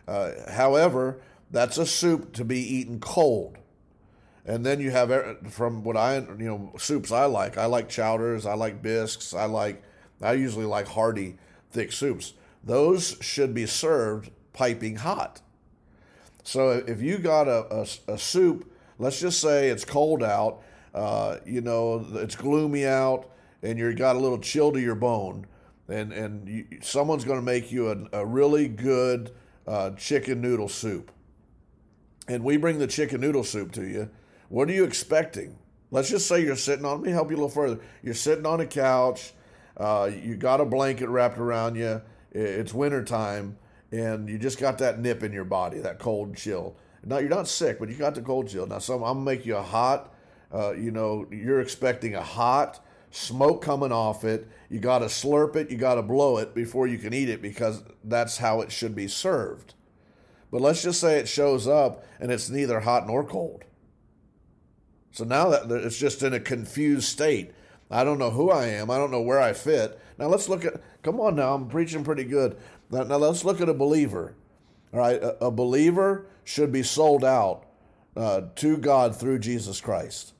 uh, 0.07 0.51
however, 0.53 1.21
that's 1.51 1.79
a 1.79 1.87
soup 1.87 2.33
to 2.35 2.45
be 2.45 2.61
eaten 2.61 3.01
cold. 3.01 3.57
And 4.49 4.65
then 4.65 4.81
you 4.81 4.91
have 4.91 5.13
from 5.51 5.85
what 5.85 5.99
I 5.99 6.17
you 6.17 6.37
know 6.39 6.73
soups 6.79 7.13
I 7.13 7.27
like. 7.27 7.59
I 7.59 7.67
like 7.67 7.91
chowders. 7.91 8.47
I 8.47 8.55
like 8.55 8.81
bisques. 8.81 9.35
I 9.35 9.45
like. 9.45 9.83
I 10.23 10.33
usually 10.33 10.65
like 10.65 10.89
hearty, 10.89 11.37
thick 11.71 11.93
soups. 11.93 12.33
Those 12.65 13.19
should 13.21 13.53
be 13.53 13.67
served 13.67 14.31
piping 14.55 14.97
hot. 14.97 15.43
So 16.43 16.71
if 16.71 17.03
you 17.03 17.19
got 17.19 17.47
a, 17.47 17.83
a, 18.09 18.15
a 18.15 18.19
soup, 18.19 18.73
let's 18.99 19.21
just 19.21 19.39
say 19.39 19.69
it's 19.69 19.85
cold 19.85 20.23
out, 20.23 20.63
uh, 20.95 21.37
you 21.45 21.61
know, 21.61 22.05
it's 22.15 22.35
gloomy 22.35 22.87
out, 22.87 23.31
and 23.63 23.79
you 23.79 23.93
got 23.93 24.17
a 24.17 24.19
little 24.19 24.39
chill 24.39 24.73
to 24.73 24.81
your 24.81 24.95
bone, 24.95 25.47
and 25.89 26.11
and 26.11 26.49
you, 26.49 26.67
someone's 26.81 27.27
going 27.27 27.39
to 27.39 27.45
make 27.45 27.71
you 27.71 27.91
a, 27.91 28.21
a 28.21 28.25
really 28.25 28.67
good 28.67 29.31
uh, 29.67 29.91
chicken 29.91 30.41
noodle 30.41 30.71
soup, 30.71 31.13
and 32.29 32.43
we 32.43 32.57
bring 32.57 32.79
the 32.79 32.87
chicken 32.87 33.21
noodle 33.21 33.45
soup 33.45 33.73
to 33.73 33.87
you 33.87 34.09
what 34.49 34.69
are 34.69 34.73
you 34.73 34.85
expecting? 34.85 35.59
Let's 35.91 36.11
just 36.11 36.27
say 36.27 36.43
you're 36.43 36.57
sitting 36.57 36.85
on, 36.85 36.99
let 36.99 37.07
me 37.07 37.13
help 37.13 37.31
you 37.31 37.37
a 37.37 37.39
little 37.39 37.49
further. 37.49 37.81
You're 38.03 38.15
sitting 38.15 38.47
on 38.47 38.61
a 38.61 38.67
couch, 38.67 39.33
uh, 39.77 40.11
you 40.23 40.37
got 40.37 40.61
a 40.61 40.65
blanket 40.65 41.09
wrapped 41.09 41.39
around 41.39 41.77
you, 41.77 42.03
it's 42.33 42.75
wintertime, 42.75 43.57
and 43.91 44.29
you 44.29 44.39
just 44.39 44.59
got 44.59 44.79
that 44.79 44.99
nip 44.99 45.23
in 45.23 45.33
your 45.33 45.45
body, 45.45 45.79
that 45.79 45.99
cold 45.99 46.37
chill. 46.37 46.77
Now, 47.05 47.19
you're 47.19 47.31
not 47.31 47.49
sick, 47.49 47.79
but 47.79 47.89
you 47.89 47.95
got 47.95 48.15
the 48.15 48.21
cold 48.23 48.49
chill. 48.49 48.67
Now, 48.67 48.81
some, 48.81 49.03
I'm 49.03 49.25
going 49.25 49.25
to 49.25 49.25
make 49.25 49.47
you 49.47 49.57
a 49.57 49.63
hot, 49.63 50.13
uh, 50.53 50.73
you 50.73 50.91
know, 50.91 51.27
you're 51.31 51.61
expecting 51.61 52.15
a 52.15 52.23
hot 52.23 52.85
smoke 53.11 53.63
coming 53.63 53.93
off 53.93 54.25
it. 54.25 54.47
You 54.69 54.81
got 54.81 54.99
to 54.99 55.07
slurp 55.07 55.57
it, 55.57 55.71
you 55.71 55.79
got 55.79 55.95
to 55.95 56.03
blow 56.03 56.37
it 56.39 56.55
before 56.55 56.87
you 56.87 56.99
can 56.99 57.15
eat 57.15 57.29
it 57.29 57.41
because 57.41 57.83
that's 58.05 58.39
how 58.39 58.61
it 58.61 58.71
should 58.71 58.95
be 58.95 59.09
served. 59.09 59.75
But 60.51 60.61
let's 60.61 60.83
just 60.83 61.01
say 61.01 61.19
it 61.19 61.29
shows 61.29 61.67
up 61.67 62.05
and 62.21 62.31
it's 62.31 62.51
neither 62.51 62.81
hot 62.81 63.07
nor 63.07 63.25
cold. 63.25 63.65
So 65.13 65.25
now 65.25 65.49
that 65.49 65.71
it's 65.71 65.99
just 65.99 66.23
in 66.23 66.35
a 66.35 66.41
confused 66.41 67.09
state. 67.09 67.53
I 67.91 68.05
don't 68.05 68.19
know 68.19 68.31
who 68.31 68.51
I 68.51 68.67
am. 68.67 68.91
I 68.91 68.99
don't 68.99 69.11
know 69.11 69.23
where 69.23 69.41
I 69.41 69.53
fit. 69.53 69.99
Now 70.19 70.27
let's 70.27 70.49
look 70.49 70.65
at, 70.65 70.81
come 71.03 71.21
on 71.21 71.37
now, 71.37 71.55
I'm 71.55 71.69
preaching 71.69 72.05
pretty 72.05 72.25
good. 72.25 72.57
Now, 72.91 73.05
now 73.05 73.17
let's 73.17 73.45
look 73.45 73.61
at 73.61 73.69
a 73.69 73.75
believer. 73.75 74.35
All 74.93 75.01
right, 75.01 75.23
a, 75.23 75.47
a 75.47 75.51
believer 75.51 76.27
should 76.45 76.73
be 76.73 76.83
sold 76.83 77.25
out 77.25 77.65
uh, 78.17 78.43
to 78.57 78.77
God 78.77 79.17
through 79.17 79.39
Jesus 79.39 79.81
Christ. 79.81 80.33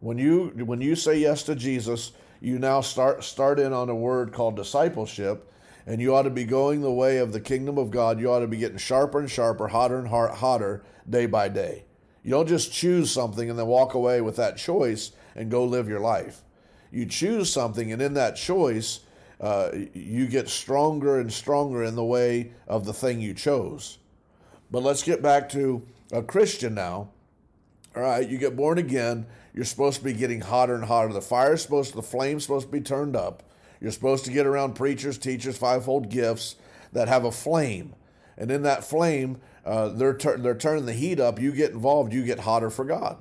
When 0.00 0.18
you 0.18 0.48
when 0.64 0.80
you 0.80 0.96
say 0.96 1.18
yes 1.18 1.44
to 1.44 1.54
Jesus, 1.54 2.12
you 2.40 2.58
now 2.58 2.80
start 2.80 3.22
start 3.22 3.60
in 3.60 3.72
on 3.72 3.88
a 3.88 3.94
word 3.94 4.32
called 4.32 4.56
discipleship, 4.56 5.50
and 5.86 6.00
you 6.00 6.14
ought 6.14 6.22
to 6.22 6.30
be 6.30 6.44
going 6.44 6.82
the 6.82 6.92
way 6.92 7.18
of 7.18 7.32
the 7.32 7.40
kingdom 7.40 7.78
of 7.78 7.90
God. 7.90 8.20
You 8.20 8.32
ought 8.32 8.40
to 8.40 8.48
be 8.48 8.56
getting 8.56 8.78
sharper 8.78 9.20
and 9.20 9.30
sharper, 9.30 9.68
hotter 9.68 9.98
and 9.98 10.08
hotter 10.08 10.82
day 11.08 11.26
by 11.26 11.48
day. 11.48 11.84
You 12.22 12.30
don't 12.30 12.48
just 12.48 12.72
choose 12.72 13.10
something 13.10 13.50
and 13.50 13.58
then 13.58 13.66
walk 13.66 13.94
away 13.94 14.20
with 14.20 14.36
that 14.36 14.56
choice 14.56 15.12
and 15.34 15.50
go 15.50 15.64
live 15.64 15.88
your 15.88 16.00
life. 16.00 16.42
You 16.90 17.06
choose 17.06 17.50
something, 17.50 17.90
and 17.90 18.02
in 18.02 18.14
that 18.14 18.36
choice, 18.36 19.00
uh, 19.40 19.70
you 19.94 20.26
get 20.26 20.48
stronger 20.48 21.18
and 21.18 21.32
stronger 21.32 21.82
in 21.82 21.96
the 21.96 22.04
way 22.04 22.52
of 22.68 22.84
the 22.84 22.92
thing 22.92 23.20
you 23.20 23.34
chose. 23.34 23.98
But 24.70 24.82
let's 24.82 25.02
get 25.02 25.22
back 25.22 25.48
to 25.50 25.86
a 26.12 26.22
Christian 26.22 26.74
now. 26.74 27.08
All 27.96 28.02
right, 28.02 28.28
you 28.28 28.38
get 28.38 28.56
born 28.56 28.78
again. 28.78 29.26
You're 29.54 29.64
supposed 29.64 29.98
to 29.98 30.04
be 30.04 30.12
getting 30.12 30.42
hotter 30.42 30.74
and 30.74 30.84
hotter. 30.84 31.12
The 31.12 31.20
fire's 31.20 31.62
supposed 31.62 31.90
to, 31.90 31.96
the 31.96 32.02
flame's 32.02 32.44
supposed 32.44 32.66
to 32.66 32.72
be 32.72 32.80
turned 32.80 33.16
up. 33.16 33.42
You're 33.80 33.90
supposed 33.90 34.24
to 34.26 34.30
get 34.30 34.46
around 34.46 34.74
preachers, 34.74 35.18
teachers, 35.18 35.58
fivefold 35.58 36.08
gifts 36.08 36.56
that 36.92 37.08
have 37.08 37.24
a 37.24 37.32
flame. 37.32 37.94
And 38.38 38.50
in 38.50 38.62
that 38.62 38.84
flame, 38.84 39.40
uh, 39.64 39.88
they're, 39.88 40.14
tur- 40.14 40.38
they're 40.38 40.56
turning 40.56 40.86
the 40.86 40.92
heat 40.92 41.20
up. 41.20 41.40
You 41.40 41.52
get 41.52 41.72
involved, 41.72 42.12
you 42.12 42.24
get 42.24 42.40
hotter 42.40 42.70
for 42.70 42.84
God. 42.84 43.18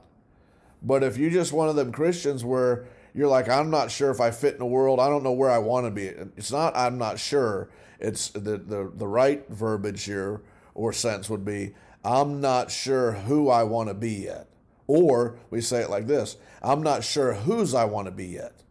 But 0.82 1.04
if 1.04 1.18
you're 1.18 1.30
just 1.30 1.54
one 1.54 1.70
of 1.70 1.76
them 1.76 1.92
Christians 1.92 2.44
where 2.44 2.86
you're 3.14 3.28
like, 3.28 3.48
I'm 3.50 3.70
not 3.70 3.92
sure 3.92 4.10
if 4.10 4.20
I 4.20 4.32
fit 4.32 4.54
in 4.54 4.60
the 4.60 4.66
world, 4.66 5.00
I 5.00 5.10
don't 5.10 5.24
know 5.24 5.34
where 5.34 5.52
I 5.52 5.60
want 5.60 5.86
to 5.86 5.92
be. 5.92 6.08
It's 6.38 6.52
not, 6.52 6.76
I'm 6.76 6.98
not 6.98 7.20
sure. 7.20 7.70
It's 8.00 8.30
the, 8.30 8.58
the, 8.58 8.92
the 8.94 9.08
right 9.08 9.48
verbiage 9.50 10.04
here 10.04 10.42
or 10.74 10.94
sense 10.94 11.30
would 11.30 11.46
be, 11.46 11.76
I'm 12.04 12.42
not 12.42 12.72
sure 12.72 13.12
who 13.12 13.50
I 13.50 13.64
want 13.64 13.90
to 13.90 13.94
be 13.94 14.12
yet. 14.12 14.48
Or 14.88 15.38
we 15.50 15.62
say 15.62 15.82
it 15.82 15.90
like 15.90 16.08
this 16.08 16.38
I'm 16.62 16.82
not 16.82 17.04
sure 17.04 17.34
whose 17.34 17.74
I 17.74 17.86
want 17.86 18.08
to 18.08 18.12
be 18.12 18.28
yet. 18.28 18.64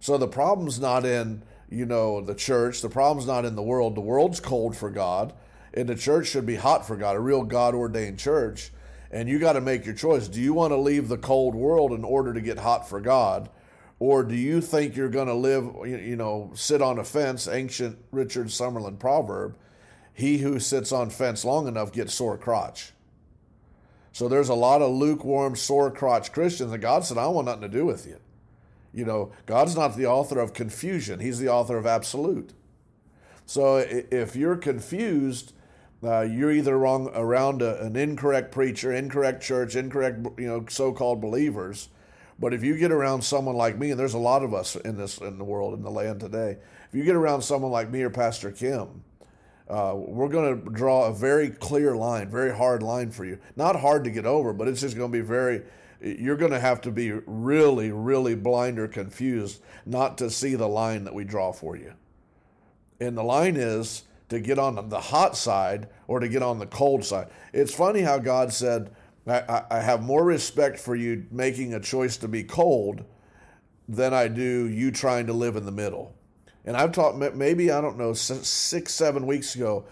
So 0.00 0.16
the 0.16 0.28
problem's 0.28 0.78
not 0.78 1.04
in, 1.04 1.42
you 1.68 1.84
know, 1.84 2.20
the 2.20 2.34
church. 2.34 2.80
The 2.80 2.88
problem's 2.88 3.26
not 3.26 3.44
in 3.44 3.56
the 3.56 3.62
world. 3.62 3.96
The 3.96 4.00
world's 4.00 4.40
cold 4.40 4.76
for 4.76 4.90
God, 4.90 5.32
and 5.76 5.88
the 5.88 5.94
church 5.94 6.28
should 6.28 6.46
be 6.46 6.56
hot 6.56 6.86
for 6.86 6.96
God, 6.96 7.16
a 7.16 7.20
real 7.20 7.44
God 7.44 7.74
ordained 7.74 8.18
church. 8.18 8.72
And 9.10 9.28
you 9.28 9.38
got 9.38 9.52
to 9.52 9.60
make 9.60 9.84
your 9.84 9.94
choice. 9.94 10.26
Do 10.26 10.40
you 10.40 10.52
want 10.52 10.72
to 10.72 10.76
leave 10.76 11.08
the 11.08 11.18
cold 11.18 11.54
world 11.54 11.92
in 11.92 12.04
order 12.04 12.32
to 12.34 12.40
get 12.40 12.58
hot 12.58 12.88
for 12.88 13.00
God? 13.00 13.50
Or 13.98 14.24
do 14.24 14.34
you 14.34 14.60
think 14.60 14.96
you're 14.96 15.08
going 15.08 15.28
to 15.28 15.34
live, 15.34 15.64
you 15.86 16.16
know, 16.16 16.50
sit 16.54 16.82
on 16.82 16.98
a 16.98 17.04
fence, 17.04 17.46
ancient 17.46 17.98
Richard 18.10 18.48
Summerlin 18.48 18.98
proverb, 18.98 19.56
he 20.12 20.38
who 20.38 20.58
sits 20.58 20.92
on 20.92 21.10
fence 21.10 21.44
long 21.44 21.68
enough 21.68 21.92
gets 21.92 22.14
sore 22.14 22.38
crotch. 22.38 22.92
So 24.12 24.28
there's 24.28 24.48
a 24.48 24.54
lot 24.54 24.80
of 24.80 24.90
lukewarm, 24.90 25.56
sore 25.56 25.90
crotch 25.90 26.32
Christians, 26.32 26.72
and 26.72 26.80
God 26.80 27.04
said, 27.04 27.18
I 27.18 27.26
want 27.26 27.46
nothing 27.46 27.62
to 27.62 27.68
do 27.68 27.84
with 27.84 28.06
you. 28.06 28.18
You 28.94 29.04
know, 29.04 29.32
God's 29.44 29.76
not 29.76 29.94
the 29.94 30.06
author 30.06 30.40
of 30.40 30.54
confusion, 30.54 31.20
He's 31.20 31.38
the 31.38 31.50
author 31.50 31.76
of 31.76 31.84
absolute. 31.84 32.54
So 33.44 33.76
if 33.76 34.34
you're 34.34 34.56
confused, 34.56 35.52
uh, 36.02 36.22
you're 36.22 36.52
either 36.52 36.78
wrong 36.78 37.10
around 37.14 37.62
a, 37.62 37.80
an 37.82 37.96
incorrect 37.96 38.52
preacher, 38.52 38.92
incorrect 38.92 39.42
church, 39.42 39.76
incorrect 39.76 40.26
you 40.38 40.46
know 40.46 40.64
so-called 40.68 41.20
believers. 41.20 41.88
But 42.38 42.52
if 42.52 42.62
you 42.62 42.76
get 42.76 42.92
around 42.92 43.22
someone 43.22 43.56
like 43.56 43.78
me, 43.78 43.90
and 43.90 43.98
there's 43.98 44.14
a 44.14 44.18
lot 44.18 44.42
of 44.42 44.52
us 44.52 44.76
in 44.76 44.96
this 44.96 45.18
in 45.18 45.38
the 45.38 45.44
world 45.44 45.74
in 45.74 45.82
the 45.82 45.90
land 45.90 46.20
today, 46.20 46.58
if 46.88 46.94
you 46.94 47.02
get 47.04 47.16
around 47.16 47.42
someone 47.42 47.70
like 47.70 47.90
me 47.90 48.02
or 48.02 48.10
Pastor 48.10 48.50
Kim, 48.50 49.02
uh, 49.68 49.94
we're 49.96 50.28
going 50.28 50.62
to 50.62 50.70
draw 50.70 51.06
a 51.06 51.12
very 51.12 51.50
clear 51.50 51.96
line, 51.96 52.30
very 52.30 52.54
hard 52.54 52.82
line 52.82 53.10
for 53.10 53.24
you. 53.24 53.38
Not 53.56 53.76
hard 53.80 54.04
to 54.04 54.10
get 54.10 54.26
over, 54.26 54.52
but 54.52 54.68
it's 54.68 54.80
just 54.80 54.96
going 54.96 55.10
to 55.10 55.18
be 55.18 55.24
very, 55.24 55.62
you're 56.00 56.36
going 56.36 56.52
to 56.52 56.60
have 56.60 56.80
to 56.82 56.92
be 56.92 57.12
really, 57.26 57.90
really 57.90 58.36
blind 58.36 58.78
or 58.78 58.86
confused 58.86 59.62
not 59.84 60.18
to 60.18 60.30
see 60.30 60.54
the 60.54 60.68
line 60.68 61.04
that 61.04 61.14
we 61.14 61.24
draw 61.24 61.52
for 61.52 61.76
you. 61.76 61.94
And 63.00 63.16
the 63.16 63.24
line 63.24 63.56
is 63.56 64.04
to 64.28 64.40
get 64.40 64.58
on 64.58 64.88
the 64.88 65.00
hot 65.00 65.36
side 65.36 65.88
or 66.08 66.20
to 66.20 66.28
get 66.28 66.42
on 66.42 66.58
the 66.58 66.66
cold 66.66 67.04
side. 67.04 67.28
It's 67.52 67.74
funny 67.74 68.00
how 68.00 68.18
God 68.18 68.52
said, 68.52 68.90
I, 69.26 69.62
I 69.70 69.80
have 69.80 70.02
more 70.02 70.24
respect 70.24 70.78
for 70.78 70.94
you 70.94 71.26
making 71.30 71.74
a 71.74 71.80
choice 71.80 72.16
to 72.18 72.28
be 72.28 72.42
cold 72.44 73.04
than 73.88 74.12
I 74.12 74.28
do 74.28 74.68
you 74.68 74.90
trying 74.90 75.26
to 75.26 75.32
live 75.32 75.56
in 75.56 75.64
the 75.64 75.72
middle. 75.72 76.14
And 76.64 76.76
I've 76.76 76.92
talked 76.92 77.16
maybe 77.34 77.70
I 77.70 77.80
don't 77.80 77.96
know 77.96 78.12
six 78.12 78.92
seven 78.92 79.26
weeks 79.26 79.54
ago, 79.54 79.84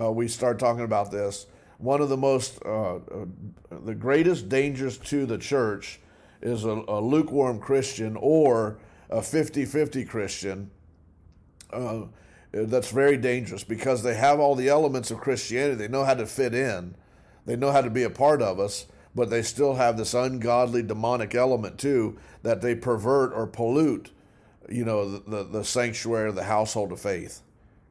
uh, 0.00 0.10
we 0.10 0.28
started 0.28 0.60
talking 0.60 0.84
about 0.84 1.10
this. 1.10 1.46
One 1.78 2.00
of 2.00 2.08
the 2.08 2.16
most 2.16 2.60
uh, 2.64 2.96
uh, 2.96 3.00
the 3.84 3.94
greatest 3.94 4.48
dangers 4.48 4.98
to 4.98 5.26
the 5.26 5.38
church 5.38 6.00
is 6.40 6.64
a, 6.64 6.82
a 6.88 7.00
lukewarm 7.00 7.58
Christian 7.58 8.16
or 8.16 8.78
a 9.08 9.18
50-50 9.18 10.08
Christian. 10.08 10.70
Uh, 12.52 12.64
that's 12.64 12.90
very 12.90 13.16
dangerous 13.16 13.64
because 13.64 14.02
they 14.02 14.14
have 14.14 14.40
all 14.40 14.54
the 14.54 14.68
elements 14.68 15.10
of 15.10 15.18
Christianity. 15.18 15.76
They 15.76 15.88
know 15.88 16.04
how 16.04 16.14
to 16.14 16.26
fit 16.26 16.54
in. 16.54 16.94
They 17.46 17.56
know 17.56 17.72
how 17.72 17.80
to 17.80 17.90
be 17.90 18.02
a 18.02 18.10
part 18.10 18.42
of 18.42 18.60
us, 18.60 18.86
but 19.14 19.30
they 19.30 19.42
still 19.42 19.74
have 19.74 19.96
this 19.96 20.14
ungodly 20.14 20.82
demonic 20.82 21.34
element 21.34 21.78
too 21.78 22.18
that 22.42 22.60
they 22.60 22.74
pervert 22.74 23.32
or 23.32 23.46
pollute 23.46 24.10
you 24.70 24.84
know, 24.84 25.18
the, 25.18 25.42
the, 25.44 25.64
sanctuary 25.64 26.30
the 26.32 26.44
household 26.44 26.92
of 26.92 27.00
faith. 27.00 27.42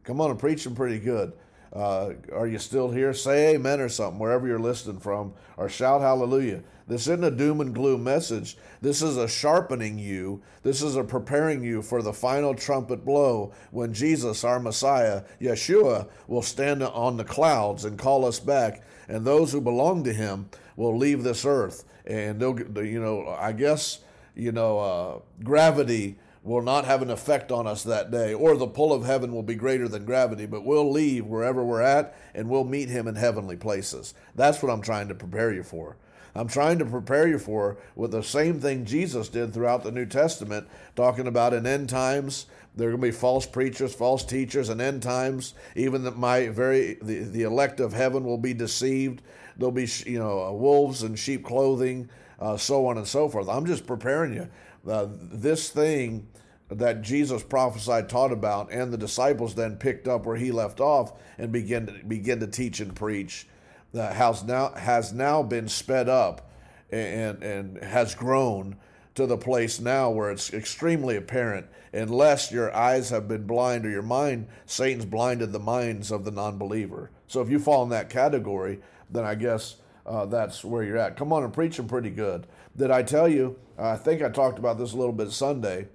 Come 0.03 0.21
on, 0.21 0.31
I'm 0.31 0.37
preaching 0.37 0.75
pretty 0.75 0.99
good. 0.99 1.33
Uh, 1.73 2.11
are 2.33 2.47
you 2.47 2.57
still 2.57 2.89
here? 2.89 3.13
Say 3.13 3.53
amen 3.53 3.79
or 3.79 3.89
something, 3.89 4.17
wherever 4.17 4.47
you're 4.47 4.59
listening 4.59 4.99
from, 4.99 5.33
or 5.57 5.69
shout 5.69 6.01
hallelujah. 6.01 6.63
This 6.89 7.01
isn't 7.01 7.23
a 7.23 7.29
doom 7.29 7.61
and 7.61 7.73
gloom 7.73 8.03
message. 8.03 8.57
This 8.81 9.03
is 9.03 9.15
a 9.15 9.27
sharpening 9.27 9.99
you. 9.99 10.41
This 10.63 10.81
is 10.81 10.95
a 10.95 11.03
preparing 11.03 11.63
you 11.63 11.83
for 11.83 12.01
the 12.01 12.13
final 12.13 12.55
trumpet 12.55 13.05
blow 13.05 13.53
when 13.69 13.93
Jesus, 13.93 14.43
our 14.43 14.59
Messiah, 14.59 15.21
Yeshua, 15.39 16.09
will 16.27 16.41
stand 16.41 16.81
on 16.81 17.17
the 17.17 17.23
clouds 17.23 17.85
and 17.85 17.99
call 17.99 18.25
us 18.25 18.39
back. 18.39 18.81
And 19.07 19.23
those 19.23 19.51
who 19.51 19.61
belong 19.61 20.03
to 20.05 20.13
him 20.13 20.49
will 20.75 20.97
leave 20.97 21.21
this 21.21 21.45
earth. 21.45 21.85
And 22.07 22.39
they'll, 22.39 22.59
you 22.83 22.99
know, 22.99 23.37
I 23.39 23.51
guess, 23.51 23.99
you 24.33 24.51
know, 24.51 24.79
uh, 24.79 25.19
gravity 25.43 26.17
will 26.43 26.63
not 26.63 26.85
have 26.85 27.03
an 27.03 27.11
effect 27.11 27.51
on 27.51 27.67
us 27.67 27.83
that 27.83 28.09
day, 28.09 28.33
or 28.33 28.57
the 28.57 28.65
pull 28.65 28.91
of 28.93 29.05
heaven 29.05 29.31
will 29.31 29.43
be 29.43 29.53
greater 29.53 29.87
than 29.87 30.05
gravity, 30.05 30.47
but 30.47 30.65
we'll 30.65 30.89
leave 30.89 31.27
wherever 31.27 31.63
we're 31.63 31.81
at 31.81 32.15
and 32.33 32.49
we'll 32.49 32.63
meet 32.63 32.89
him 32.89 33.07
in 33.07 33.13
heavenly 33.13 33.57
places. 33.57 34.15
That's 34.33 34.63
what 34.63 34.71
I'm 34.71 34.81
trying 34.81 35.09
to 35.09 35.15
prepare 35.15 35.53
you 35.53 35.61
for. 35.61 35.97
I'm 36.35 36.47
trying 36.47 36.79
to 36.79 36.85
prepare 36.85 37.27
you 37.27 37.39
for 37.39 37.77
with 37.95 38.11
the 38.11 38.23
same 38.23 38.59
thing 38.59 38.85
Jesus 38.85 39.29
did 39.29 39.53
throughout 39.53 39.83
the 39.83 39.91
New 39.91 40.05
Testament, 40.05 40.67
talking 40.95 41.27
about 41.27 41.53
in 41.53 41.65
end 41.65 41.89
times 41.89 42.45
there 42.75 42.87
are 42.87 42.91
going 42.91 43.01
to 43.01 43.07
be 43.07 43.11
false 43.11 43.45
preachers, 43.45 43.93
false 43.93 44.23
teachers, 44.23 44.69
and 44.69 44.79
end 44.79 45.03
times. 45.03 45.53
Even 45.75 46.03
that 46.03 46.17
my 46.17 46.47
very 46.47 46.97
the, 47.01 47.19
the 47.19 47.43
elect 47.43 47.79
of 47.79 47.93
heaven 47.93 48.23
will 48.23 48.37
be 48.37 48.53
deceived. 48.53 49.21
There'll 49.57 49.71
be 49.71 49.87
you 50.05 50.19
know 50.19 50.53
wolves 50.53 51.03
in 51.03 51.15
sheep 51.15 51.43
clothing, 51.43 52.09
uh, 52.39 52.57
so 52.57 52.85
on 52.87 52.97
and 52.97 53.07
so 53.07 53.27
forth. 53.27 53.49
I'm 53.49 53.65
just 53.65 53.85
preparing 53.85 54.33
you. 54.33 54.47
Uh, 54.89 55.07
this 55.11 55.69
thing 55.69 56.27
that 56.69 57.01
Jesus 57.01 57.43
prophesied, 57.43 58.09
taught 58.09 58.31
about, 58.31 58.71
and 58.71 58.93
the 58.93 58.97
disciples 58.97 59.55
then 59.55 59.75
picked 59.75 60.07
up 60.07 60.25
where 60.25 60.37
he 60.37 60.51
left 60.51 60.79
off 60.79 61.13
and 61.37 61.51
began 61.51 61.87
to, 61.87 61.93
begin 62.07 62.39
to 62.39 62.47
teach 62.47 62.79
and 62.79 62.95
preach, 62.95 63.47
uh, 63.93 64.13
has 64.13 64.43
now 64.43 64.69
has 64.73 65.13
now 65.13 65.43
been 65.43 65.67
sped 65.67 66.09
up 66.09 66.51
and 66.91 67.43
and 67.43 67.77
has 67.83 68.15
grown 68.15 68.75
to 69.15 69.25
the 69.25 69.37
place 69.37 69.79
now 69.79 70.09
where 70.09 70.31
it's 70.31 70.53
extremely 70.53 71.15
apparent. 71.15 71.67
Unless 71.91 72.51
your 72.51 72.73
eyes 72.75 73.09
have 73.09 73.27
been 73.27 73.47
blind 73.47 73.85
or 73.85 73.89
your 73.89 74.03
mind, 74.03 74.47
Satan's 74.65 75.05
blinded 75.05 75.51
the 75.51 75.59
minds 75.59 76.11
of 76.11 76.23
the 76.23 76.31
non-believer. 76.31 77.09
So 77.27 77.41
if 77.41 77.49
you 77.49 77.59
fall 77.59 77.83
in 77.83 77.89
that 77.89 78.11
category, 78.11 78.79
then 79.09 79.25
I 79.25 79.33
guess 79.33 79.77
uh, 80.05 80.25
that's 80.25 80.63
where 80.63 80.83
you're 80.83 80.97
at. 80.97 81.17
Come 81.17 81.33
on 81.33 81.43
and 81.43 81.51
preach 81.51 81.77
them 81.77 81.87
pretty 81.87 82.11
good. 82.11 82.45
Did 82.77 82.91
I 82.91 83.01
tell 83.01 83.27
you? 83.27 83.57
I 83.77 83.95
think 83.95 84.21
I 84.21 84.29
talked 84.29 84.59
about 84.59 84.77
this 84.77 84.93
a 84.93 84.97
little 84.97 85.13
bit 85.13 85.31
Sunday 85.31 85.87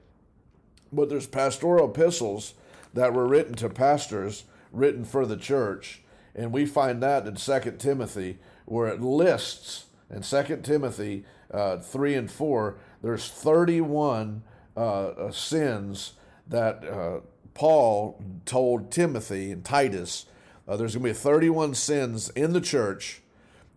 but 0.94 1.08
there's 1.08 1.26
pastoral 1.26 1.90
epistles 1.90 2.54
that 2.92 3.12
were 3.12 3.26
written 3.26 3.54
to 3.54 3.68
pastors, 3.68 4.44
written 4.72 5.04
for 5.04 5.26
the 5.26 5.36
church. 5.36 6.00
And 6.34 6.52
we 6.52 6.66
find 6.66 7.02
that 7.02 7.26
in 7.26 7.34
2 7.36 7.76
Timothy, 7.78 8.38
where 8.64 8.88
it 8.88 9.00
lists 9.00 9.86
in 10.10 10.22
2 10.22 10.60
Timothy 10.62 11.24
uh, 11.52 11.78
3 11.78 12.14
and 12.14 12.30
4, 12.30 12.76
there's 13.02 13.28
31 13.28 14.42
uh, 14.76 14.80
uh, 14.80 15.30
sins 15.30 16.14
that 16.48 16.84
uh, 16.84 17.20
Paul 17.54 18.20
told 18.44 18.90
Timothy 18.90 19.52
and 19.52 19.64
Titus 19.64 20.26
Uh, 20.66 20.76
there's 20.76 20.94
going 20.94 21.04
to 21.04 21.10
be 21.10 21.14
31 21.14 21.74
sins 21.74 22.30
in 22.30 22.54
the 22.54 22.60
church, 22.60 23.20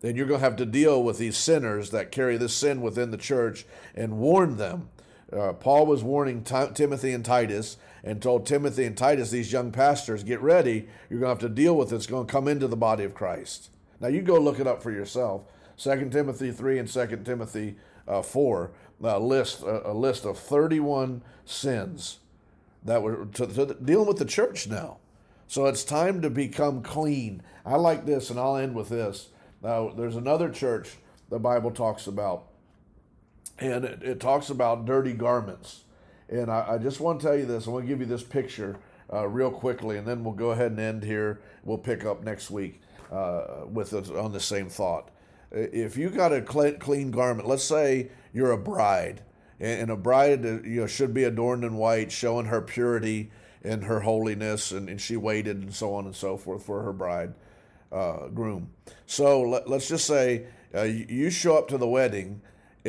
and 0.02 0.16
you're 0.16 0.26
going 0.26 0.40
to 0.40 0.44
have 0.44 0.56
to 0.56 0.64
deal 0.64 1.02
with 1.02 1.18
these 1.18 1.36
sinners 1.36 1.90
that 1.90 2.10
carry 2.10 2.38
this 2.38 2.54
sin 2.54 2.80
within 2.80 3.10
the 3.10 3.18
church 3.18 3.66
and 3.94 4.18
warn 4.18 4.56
them. 4.56 4.88
Uh, 5.32 5.52
Paul 5.52 5.86
was 5.86 6.02
warning 6.02 6.42
T- 6.42 6.72
Timothy 6.74 7.12
and 7.12 7.24
Titus 7.24 7.76
and 8.02 8.22
told 8.22 8.46
Timothy 8.46 8.84
and 8.84 8.96
Titus, 8.96 9.30
these 9.30 9.52
young 9.52 9.70
pastors, 9.72 10.24
get 10.24 10.40
ready. 10.40 10.88
You're 11.10 11.20
going 11.20 11.36
to 11.36 11.42
have 11.42 11.50
to 11.50 11.54
deal 11.54 11.76
with 11.76 11.92
it. 11.92 11.96
It's 11.96 12.06
going 12.06 12.26
to 12.26 12.32
come 12.32 12.48
into 12.48 12.66
the 12.66 12.76
body 12.76 13.04
of 13.04 13.14
Christ. 13.14 13.70
Now, 14.00 14.08
you 14.08 14.22
go 14.22 14.38
look 14.38 14.60
it 14.60 14.66
up 14.66 14.82
for 14.82 14.90
yourself. 14.90 15.44
2 15.76 16.08
Timothy 16.10 16.50
3 16.50 16.78
and 16.78 16.88
2 16.88 17.06
Timothy 17.24 17.76
uh, 18.06 18.22
4 18.22 18.70
uh, 19.02 19.18
list, 19.18 19.62
a, 19.62 19.90
a 19.90 19.92
list 19.92 20.24
of 20.24 20.38
31 20.38 21.22
sins 21.44 22.18
that 22.84 23.02
were 23.02 23.26
to, 23.26 23.46
to, 23.46 23.74
dealing 23.74 24.08
with 24.08 24.18
the 24.18 24.24
church 24.24 24.66
now. 24.66 24.98
So 25.46 25.66
it's 25.66 25.84
time 25.84 26.20
to 26.22 26.30
become 26.30 26.82
clean. 26.82 27.42
I 27.64 27.76
like 27.76 28.06
this, 28.06 28.30
and 28.30 28.38
I'll 28.38 28.56
end 28.56 28.74
with 28.74 28.88
this. 28.88 29.28
Now, 29.62 29.90
there's 29.90 30.16
another 30.16 30.50
church 30.50 30.96
the 31.30 31.38
Bible 31.38 31.70
talks 31.70 32.06
about, 32.06 32.47
and 33.58 33.84
it, 33.84 34.02
it 34.02 34.20
talks 34.20 34.50
about 34.50 34.86
dirty 34.86 35.12
garments. 35.12 35.84
And 36.28 36.50
I, 36.50 36.74
I, 36.74 36.78
just 36.78 37.00
want 37.00 37.20
to 37.20 37.26
tell 37.26 37.36
you 37.36 37.46
this. 37.46 37.66
I 37.66 37.70
want 37.70 37.84
to 37.84 37.88
give 37.88 38.00
you 38.00 38.06
this 38.06 38.22
picture 38.22 38.76
uh, 39.12 39.26
real 39.26 39.50
quickly, 39.50 39.96
and 39.96 40.06
then 40.06 40.22
we'll 40.22 40.34
go 40.34 40.50
ahead 40.50 40.72
and 40.72 40.80
end 40.80 41.02
here. 41.02 41.40
We'll 41.64 41.78
pick 41.78 42.04
up 42.04 42.22
next 42.22 42.50
week 42.50 42.80
uh, 43.10 43.64
with 43.66 43.92
it 43.94 44.10
on 44.14 44.32
the 44.32 44.40
same 44.40 44.68
thought. 44.68 45.10
If 45.50 45.96
you 45.96 46.10
got 46.10 46.32
a 46.32 46.42
clean 46.42 47.10
garment, 47.10 47.48
let's 47.48 47.64
say 47.64 48.10
you're 48.34 48.52
a 48.52 48.58
bride, 48.58 49.22
and 49.58 49.90
a 49.90 49.96
bride 49.96 50.44
uh, 50.44 50.62
you 50.62 50.82
know 50.82 50.86
should 50.86 51.14
be 51.14 51.24
adorned 51.24 51.64
in 51.64 51.76
white, 51.76 52.12
showing 52.12 52.46
her 52.46 52.60
purity 52.60 53.30
and 53.64 53.84
her 53.84 54.00
holiness, 54.00 54.70
and, 54.70 54.90
and 54.90 55.00
she 55.00 55.16
waited 55.16 55.56
and 55.62 55.74
so 55.74 55.94
on 55.94 56.04
and 56.04 56.14
so 56.14 56.36
forth 56.36 56.64
for 56.64 56.82
her 56.82 56.92
bride 56.92 57.32
uh, 57.90 58.28
groom. 58.28 58.70
So 59.06 59.40
let, 59.40 59.66
us 59.66 59.88
just 59.88 60.06
say 60.06 60.46
uh, 60.74 60.82
you 60.82 61.30
show 61.30 61.56
up 61.56 61.68
to 61.68 61.78
the 61.78 61.88
wedding 61.88 62.42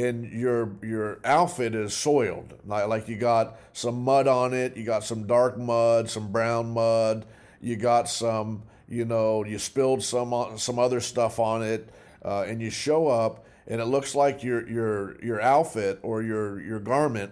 and 0.05 0.31
your 0.31 0.75
your 0.81 1.19
outfit 1.25 1.75
is 1.75 1.93
soiled, 1.93 2.53
like, 2.65 2.87
like 2.87 3.07
you 3.07 3.17
got 3.17 3.59
some 3.73 4.03
mud 4.03 4.27
on 4.27 4.53
it, 4.53 4.77
you 4.77 4.83
got 4.83 5.03
some 5.03 5.27
dark 5.27 5.57
mud, 5.57 6.09
some 6.09 6.31
brown 6.31 6.71
mud, 6.71 7.25
you 7.61 7.75
got 7.75 8.09
some 8.09 8.63
you 8.87 9.05
know 9.05 9.43
you 9.43 9.59
spilled 9.59 10.03
some 10.03 10.57
some 10.57 10.79
other 10.79 10.99
stuff 10.99 11.39
on 11.39 11.63
it, 11.63 11.89
uh, 12.23 12.45
and 12.47 12.61
you 12.61 12.69
show 12.69 13.07
up 13.07 13.45
and 13.69 13.79
it 13.79 13.85
looks 13.85 14.15
like 14.15 14.43
your 14.43 14.67
your 14.67 15.23
your 15.23 15.39
outfit 15.41 15.99
or 16.01 16.21
your 16.23 16.59
your 16.59 16.79
garment 16.79 17.31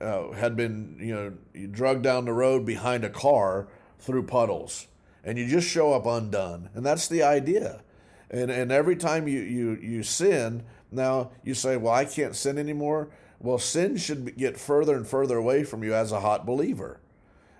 uh, 0.00 0.30
had 0.30 0.56
been 0.56 0.96
you 1.00 1.14
know 1.14 1.32
you 1.52 1.66
drugged 1.66 2.02
down 2.02 2.24
the 2.24 2.32
road 2.32 2.64
behind 2.64 3.04
a 3.04 3.10
car 3.10 3.68
through 3.98 4.22
puddles, 4.22 4.86
and 5.24 5.36
you 5.36 5.46
just 5.46 5.68
show 5.68 5.92
up 5.92 6.06
undone, 6.06 6.70
and 6.74 6.86
that's 6.86 7.08
the 7.08 7.22
idea. 7.22 7.82
And 8.30 8.50
and 8.50 8.70
every 8.70 8.96
time 8.96 9.26
you 9.26 9.40
you 9.40 9.78
you 9.82 10.02
sin, 10.02 10.62
now 10.92 11.30
you 11.42 11.54
say, 11.54 11.76
well, 11.76 11.92
I 11.92 12.04
can't 12.04 12.36
sin 12.36 12.58
anymore. 12.58 13.10
Well, 13.40 13.58
sin 13.58 13.96
should 13.96 14.36
get 14.36 14.58
further 14.58 14.94
and 14.94 15.06
further 15.06 15.36
away 15.36 15.64
from 15.64 15.82
you 15.82 15.94
as 15.94 16.12
a 16.12 16.20
hot 16.20 16.46
believer. 16.46 17.00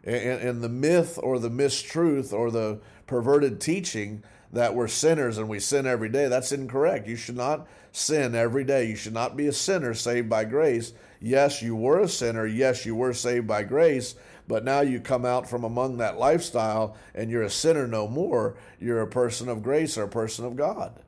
And, 0.04 0.40
and 0.40 0.62
the 0.62 0.68
myth 0.68 1.18
or 1.22 1.38
the 1.38 1.50
mistruth 1.50 2.32
or 2.32 2.50
the 2.50 2.80
perverted 3.06 3.60
teaching 3.60 4.22
that 4.52 4.74
we're 4.74 4.88
sinners 4.88 5.38
and 5.38 5.48
we 5.48 5.58
sin 5.58 5.86
every 5.86 6.08
day, 6.08 6.28
that's 6.28 6.52
incorrect. 6.52 7.08
You 7.08 7.16
should 7.16 7.36
not 7.36 7.66
sin 7.90 8.34
every 8.34 8.64
day. 8.64 8.86
You 8.86 8.96
should 8.96 9.14
not 9.14 9.36
be 9.36 9.46
a 9.46 9.52
sinner 9.52 9.94
saved 9.94 10.28
by 10.28 10.44
grace. 10.44 10.92
Yes, 11.20 11.62
you 11.62 11.74
were 11.74 12.00
a 12.00 12.08
sinner. 12.08 12.46
Yes, 12.46 12.84
you 12.84 12.94
were 12.94 13.14
saved 13.14 13.46
by 13.46 13.62
grace. 13.62 14.14
But 14.48 14.64
now 14.64 14.80
you 14.80 15.00
come 15.00 15.24
out 15.24 15.48
from 15.48 15.64
among 15.64 15.98
that 15.98 16.18
lifestyle 16.18 16.96
and 17.14 17.30
you're 17.30 17.42
a 17.42 17.50
sinner 17.50 17.86
no 17.86 18.08
more. 18.08 18.56
You're 18.78 19.02
a 19.02 19.06
person 19.06 19.48
of 19.48 19.62
grace 19.62 19.96
or 19.96 20.04
a 20.04 20.08
person 20.08 20.44
of 20.44 20.56
God. 20.56 21.00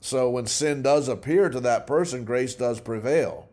So 0.00 0.30
when 0.30 0.46
sin 0.46 0.82
does 0.82 1.08
appear 1.08 1.48
to 1.48 1.60
that 1.60 1.86
person, 1.86 2.24
grace 2.24 2.54
does 2.54 2.80
prevail. 2.80 3.48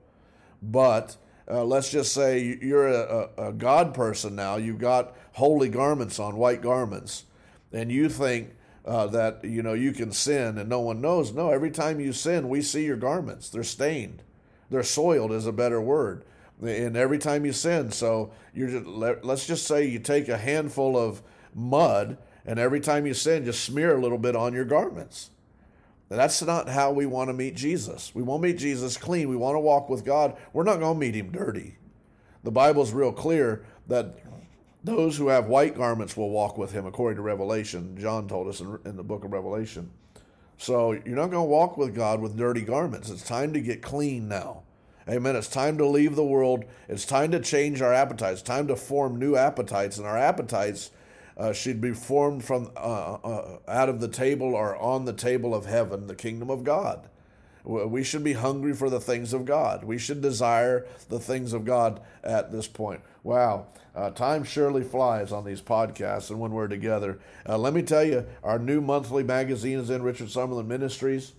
But 0.61 1.17
uh, 1.49 1.63
let's 1.63 1.91
just 1.91 2.13
say 2.13 2.57
you're 2.61 2.87
a, 2.87 3.29
a, 3.37 3.53
God 3.53 3.93
person 3.93 4.35
now. 4.35 4.55
You've 4.55 4.79
got 4.79 5.15
holy 5.33 5.69
garments 5.69 6.19
on, 6.19 6.37
white 6.37 6.61
garments, 6.61 7.25
and 7.71 7.91
you 7.91 8.09
think 8.09 8.55
uh, 8.85 9.07
that 9.07 9.43
you 9.43 9.61
know 9.61 9.73
you 9.73 9.91
can 9.91 10.11
sin 10.11 10.57
and 10.57 10.69
no 10.69 10.79
one 10.79 11.01
knows. 11.01 11.33
No, 11.33 11.51
every 11.51 11.71
time 11.71 11.99
you 11.99 12.13
sin, 12.13 12.49
we 12.49 12.61
see 12.61 12.85
your 12.85 12.97
garments. 12.97 13.49
They're 13.49 13.63
stained. 13.63 14.23
They're 14.69 14.83
soiled 14.83 15.31
is 15.31 15.45
a 15.45 15.51
better 15.51 15.79
word. 15.79 16.23
And 16.61 16.95
every 16.95 17.19
time 17.19 17.45
you 17.45 17.51
sin, 17.51 17.91
so 17.91 18.31
you're 18.53 18.69
just, 18.69 18.85
let's 18.87 19.45
just 19.45 19.67
say 19.67 19.85
you 19.85 19.99
take 19.99 20.29
a 20.29 20.37
handful 20.37 20.97
of 20.97 21.21
mud, 21.53 22.17
and 22.45 22.57
every 22.57 22.79
time 22.79 23.05
you 23.05 23.13
sin, 23.13 23.43
just 23.43 23.63
smear 23.63 23.95
a 23.95 24.01
little 24.01 24.17
bit 24.17 24.35
on 24.35 24.53
your 24.53 24.63
garments. 24.63 25.31
That's 26.09 26.41
not 26.41 26.69
how 26.69 26.91
we 26.91 27.05
want 27.05 27.29
to 27.29 27.33
meet 27.33 27.55
Jesus. 27.55 28.13
We 28.13 28.21
won't 28.21 28.43
meet 28.43 28.57
Jesus 28.57 28.95
clean. 28.95 29.27
We 29.27 29.35
want 29.35 29.55
to 29.55 29.59
walk 29.59 29.89
with 29.89 30.05
God. 30.05 30.37
We're 30.53 30.63
not 30.63 30.79
going 30.79 30.95
to 30.95 30.99
meet 30.99 31.15
him 31.15 31.31
dirty. 31.31 31.77
The 32.43 32.51
Bible's 32.51 32.93
real 32.93 33.11
clear 33.11 33.65
that 33.87 34.19
those 34.83 35.17
who 35.17 35.29
have 35.29 35.47
white 35.47 35.75
garments 35.75 36.15
will 36.15 36.29
walk 36.29 36.59
with 36.59 36.71
him, 36.71 36.85
according 36.85 37.15
to 37.15 37.23
Revelation. 37.23 37.97
John 37.99 38.27
told 38.27 38.47
us 38.47 38.59
in, 38.59 38.77
in 38.85 38.95
the 38.95 39.03
book 39.03 39.25
of 39.25 39.33
Revelation. 39.33 39.89
So 40.57 40.91
you're 40.91 41.15
not 41.15 41.31
going 41.31 41.43
to 41.43 41.51
walk 41.51 41.75
with 41.75 41.95
God 41.95 42.21
with 42.21 42.37
dirty 42.37 42.61
garments. 42.61 43.09
It's 43.09 43.23
time 43.23 43.51
to 43.53 43.59
get 43.59 43.81
clean 43.81 44.27
now. 44.27 44.61
Amen. 45.09 45.35
It's 45.35 45.49
time 45.49 45.77
to 45.79 45.85
leave 45.85 46.15
the 46.15 46.23
world. 46.23 46.65
It's 46.87 47.05
time 47.05 47.31
to 47.31 47.39
change 47.39 47.81
our 47.81 47.93
appetites. 47.93 48.41
Time 48.41 48.67
to 48.67 48.75
form 48.75 49.19
new 49.19 49.35
appetites. 49.35 49.97
And 49.97 50.07
our 50.07 50.17
appetites 50.17 50.91
uh, 51.37 51.53
should 51.53 51.81
be 51.81 51.91
formed 51.91 52.43
from 52.43 52.71
uh, 52.77 53.13
uh, 53.13 53.57
out 53.67 53.89
of 53.89 53.99
the 53.99 54.07
table 54.07 54.55
or 54.55 54.75
on 54.77 55.05
the 55.05 55.13
table 55.13 55.53
of 55.53 55.65
heaven, 55.65 56.07
the 56.07 56.15
kingdom 56.15 56.49
of 56.49 56.63
God. 56.63 57.09
We 57.65 58.03
should 58.03 58.23
be 58.23 58.33
hungry 58.33 58.73
for 58.73 58.91
the 58.91 58.99
things 58.99 59.33
of 59.33 59.43
God. 59.43 59.83
We 59.83 59.97
should 59.97 60.21
desire 60.21 60.85
the 61.09 61.19
things 61.19 61.51
of 61.51 61.65
God 61.65 61.99
at 62.23 62.51
this 62.51 62.67
point. 62.67 63.01
Wow, 63.23 63.65
uh, 63.95 64.11
time 64.11 64.43
surely 64.43 64.83
flies 64.83 65.31
on 65.31 65.45
these 65.45 65.61
podcasts 65.61 66.29
and 66.29 66.39
when 66.39 66.51
we're 66.51 66.67
together. 66.67 67.17
Uh, 67.49 67.57
let 67.57 67.73
me 67.73 67.81
tell 67.81 68.03
you, 68.03 68.23
our 68.43 68.59
new 68.59 68.81
monthly 68.81 69.23
magazine 69.23 69.79
is 69.79 69.89
in 69.89 70.03
Richard 70.03 70.27
Summerlin 70.27 70.67
Ministries. 70.67 71.33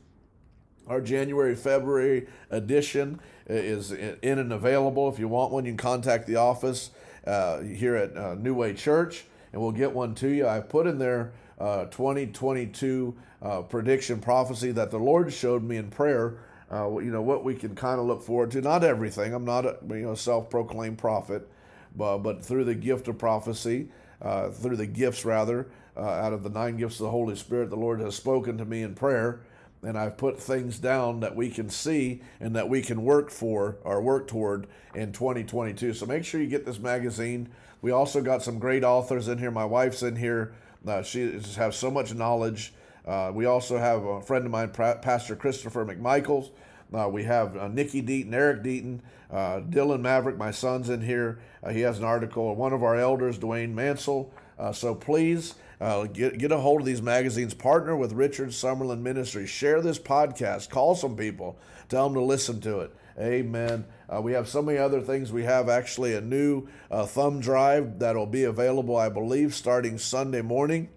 Our 0.89 1.01
January 1.01 1.55
February 1.55 2.27
edition 2.51 3.21
is 3.47 3.93
in 3.93 4.39
and 4.41 4.53
available. 4.53 5.09
If 5.09 5.21
you 5.21 5.29
want 5.29 5.53
one, 5.53 5.65
you 5.65 5.73
can 5.73 5.79
contact 5.79 6.27
the 6.27 6.37
office 6.37 6.91
uh, 7.25 7.61
here 7.61 7.95
at 7.95 8.17
uh, 8.17 8.35
New 8.35 8.55
Way 8.55 8.75
Church 8.75 9.27
and 9.53 9.61
we'll 9.61 9.73
get 9.73 9.93
one 9.93 10.15
to 10.17 10.29
you. 10.29 10.47
I've 10.47 10.69
put 10.69 10.87
in 10.87 10.99
there 10.99 11.33
uh, 11.59 11.87
2022 11.87 13.15
uh, 13.43 13.63
prediction 13.63 14.21
prophecy 14.21 14.73
that 14.73 14.91
the 14.91 14.99
Lord 14.99 15.33
showed 15.33 15.63
me 15.63 15.77
in 15.77 15.91
prayer. 15.91 16.39
Uh, 16.71 16.99
you 16.99 17.11
know 17.11 17.23
what 17.23 17.45
we 17.45 17.55
can 17.55 17.75
kind 17.75 18.01
of 18.01 18.07
look 18.07 18.23
forward 18.23 18.51
to. 18.53 18.61
Not 18.61 18.83
everything. 18.83 19.33
I'm 19.33 19.45
not 19.45 19.65
a 19.65 19.79
you 19.89 20.03
know 20.03 20.15
self-proclaimed 20.15 20.99
prophet, 20.99 21.49
but 21.95 22.19
but 22.19 22.45
through 22.45 22.65
the 22.65 22.75
gift 22.75 23.09
of 23.09 23.19
prophecy, 23.19 23.89
uh, 24.21 24.51
through 24.51 24.77
the 24.77 24.87
gifts 24.87 25.25
rather, 25.25 25.69
uh, 25.97 26.01
out 26.01 26.33
of 26.33 26.43
the 26.43 26.51
nine 26.51 26.77
gifts 26.77 26.97
of 27.01 27.05
the 27.05 27.11
Holy 27.11 27.37
Spirit, 27.37 27.71
the 27.71 27.77
Lord 27.77 28.01
has 28.01 28.17
spoken 28.17 28.59
to 28.59 28.65
me 28.65 28.83
in 28.83 28.95
prayer 28.95 29.41
and 29.83 29.99
I've 29.99 30.17
put 30.17 30.41
things 30.41 30.79
down 30.79 31.21
that 31.21 31.37
we 31.37 31.51
can 31.51 31.71
see 31.71 32.23
and 32.41 32.57
that 32.57 32.69
we 32.69 32.83
can 32.83 33.03
work 33.03 33.31
for 33.31 33.77
or 33.85 34.01
work 34.01 34.27
toward 34.27 34.67
in 34.95 35.13
2022. 35.13 35.95
So 35.95 36.07
make 36.07 36.25
sure 36.25 36.41
you 36.41 36.49
get 36.49 36.67
this 36.67 36.79
magazine. 36.79 37.49
We 37.83 37.91
also 37.91 38.21
got 38.23 38.43
some 38.43 38.59
great 38.59 38.85
authors 38.85 39.29
in 39.29 39.39
here. 39.39 39.51
My 39.51 39.65
wife's 39.65 40.03
in 40.03 40.17
here. 40.17 40.55
Uh, 40.87 41.03
she 41.03 41.33
has 41.57 41.77
so 41.77 41.91
much 41.91 42.15
knowledge. 42.15 42.73
Uh, 43.07 43.31
we 43.33 43.45
also 43.45 43.79
have 43.79 44.03
a 44.05 44.21
friend 44.21 44.45
of 44.45 44.51
mine, 44.51 44.71
Pastor 44.71 45.37
Christopher 45.37 45.85
McMichaels. 45.85 46.51
Uh, 46.93 47.09
we 47.09 47.25
have 47.25 47.57
uh, 47.57 47.69
Nikki 47.69 48.03
Deaton, 48.03 48.33
Eric 48.33 48.63
Deaton, 48.63 49.01
uh, 49.31 49.61
Dylan 49.61 50.01
Maverick, 50.01 50.37
my 50.37 50.51
son's 50.51 50.89
in 50.89 51.01
here. 51.01 51.41
Uh, 51.63 51.71
he 51.71 51.81
has 51.81 51.99
an 51.99 52.05
article. 52.05 52.55
One 52.55 52.73
of 52.73 52.83
our 52.83 52.97
elders, 52.97 53.39
Dwayne 53.39 53.75
Mansell. 53.75 54.33
Uh, 54.59 54.73
so 54.73 54.95
please 54.95 55.55
uh, 55.81 56.05
get, 56.05 56.39
get 56.39 56.53
a 56.53 56.59
hold 56.59 56.81
of 56.81 56.87
these 56.87 57.03
magazines. 57.03 57.55
Partner 57.55 57.97
with 57.97 58.13
Richard 58.13 58.51
Summerlin 58.51 59.01
Ministries. 59.01 59.51
Share 59.51 59.81
this 59.81 59.99
podcast. 59.99 60.71
Call 60.71 60.95
some 60.95 61.17
people. 61.17 61.59
Tell 61.89 62.05
them 62.05 62.15
to 62.15 62.23
listen 62.23 62.61
to 62.63 62.81
it. 62.81 62.95
Amen. 63.19 63.87
Uh, 64.09 64.21
we 64.21 64.33
have 64.33 64.49
so 64.49 64.61
many 64.63 64.79
other 64.79 65.01
things. 65.01 65.33
We 65.33 65.45
have 65.45 65.69
actually 65.69 66.15
a 66.15 66.21
new 66.21 66.69
uh, 66.91 67.07
thumb 67.07 67.41
drive 67.41 67.99
that'll 67.99 68.27
be 68.27 68.45
available, 68.45 68.97
I 68.97 69.09
believe, 69.09 69.55
starting 69.55 69.99
Sunday 69.99 70.43
morning 70.43 70.89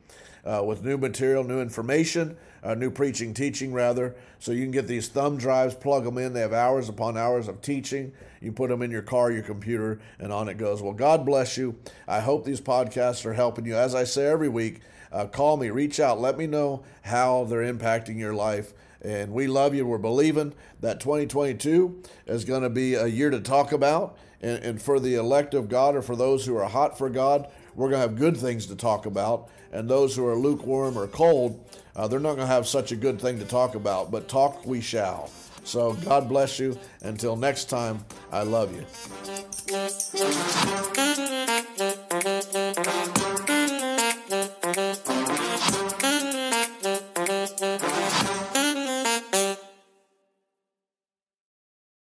uh, 0.45 0.63
with 0.65 0.83
new 0.83 0.97
material, 0.97 1.43
new 1.43 1.61
information, 1.61 2.37
uh, 2.63 2.75
new 2.75 2.91
preaching, 2.91 3.33
teaching 3.33 3.73
rather. 3.73 4.15
So 4.39 4.51
you 4.51 4.63
can 4.63 4.71
get 4.71 4.87
these 4.87 5.07
thumb 5.07 5.37
drives, 5.37 5.75
plug 5.75 6.03
them 6.03 6.17
in. 6.17 6.33
They 6.33 6.41
have 6.41 6.53
hours 6.53 6.89
upon 6.89 7.17
hours 7.17 7.47
of 7.47 7.61
teaching. 7.61 8.13
You 8.41 8.51
put 8.51 8.69
them 8.69 8.81
in 8.81 8.91
your 8.91 9.01
car, 9.01 9.31
your 9.31 9.43
computer, 9.43 9.99
and 10.19 10.31
on 10.31 10.49
it 10.49 10.57
goes. 10.57 10.81
Well, 10.81 10.93
God 10.93 11.25
bless 11.25 11.57
you. 11.57 11.75
I 12.07 12.19
hope 12.21 12.45
these 12.45 12.61
podcasts 12.61 13.25
are 13.25 13.33
helping 13.33 13.65
you. 13.65 13.75
As 13.75 13.95
I 13.95 14.03
say 14.03 14.25
every 14.25 14.49
week, 14.49 14.81
uh, 15.11 15.25
call 15.25 15.57
me, 15.57 15.69
reach 15.69 15.99
out, 15.99 16.19
let 16.19 16.37
me 16.37 16.47
know 16.47 16.83
how 17.01 17.45
they're 17.45 17.61
impacting 17.73 18.17
your 18.17 18.33
life. 18.33 18.73
And 19.01 19.31
we 19.31 19.47
love 19.47 19.73
you. 19.73 19.85
We're 19.85 19.97
believing 19.97 20.53
that 20.81 20.99
2022 20.99 22.03
is 22.27 22.45
going 22.45 22.63
to 22.63 22.69
be 22.69 22.95
a 22.95 23.07
year 23.07 23.29
to 23.29 23.39
talk 23.39 23.71
about. 23.71 24.17
And, 24.41 24.63
and 24.63 24.81
for 24.81 24.99
the 24.99 25.15
elect 25.15 25.53
of 25.53 25.69
God 25.69 25.95
or 25.95 26.01
for 26.01 26.15
those 26.15 26.45
who 26.45 26.55
are 26.57 26.67
hot 26.67 26.97
for 26.97 27.09
God, 27.09 27.49
we're 27.75 27.89
going 27.89 28.01
to 28.01 28.07
have 28.07 28.17
good 28.17 28.37
things 28.37 28.65
to 28.67 28.75
talk 28.75 29.05
about. 29.05 29.49
And 29.71 29.89
those 29.89 30.15
who 30.15 30.25
are 30.27 30.35
lukewarm 30.35 30.97
or 30.97 31.07
cold, 31.07 31.63
uh, 31.95 32.07
they're 32.07 32.19
not 32.19 32.35
going 32.35 32.47
to 32.47 32.53
have 32.53 32.67
such 32.67 32.91
a 32.91 32.95
good 32.95 33.19
thing 33.19 33.39
to 33.39 33.45
talk 33.45 33.75
about. 33.75 34.11
But 34.11 34.27
talk 34.27 34.65
we 34.65 34.81
shall. 34.81 35.31
So 35.63 35.93
God 35.93 36.27
bless 36.27 36.59
you. 36.59 36.77
Until 37.01 37.35
next 37.35 37.65
time, 37.65 38.03
I 38.31 38.43
love 38.43 38.73
you. 38.75 38.85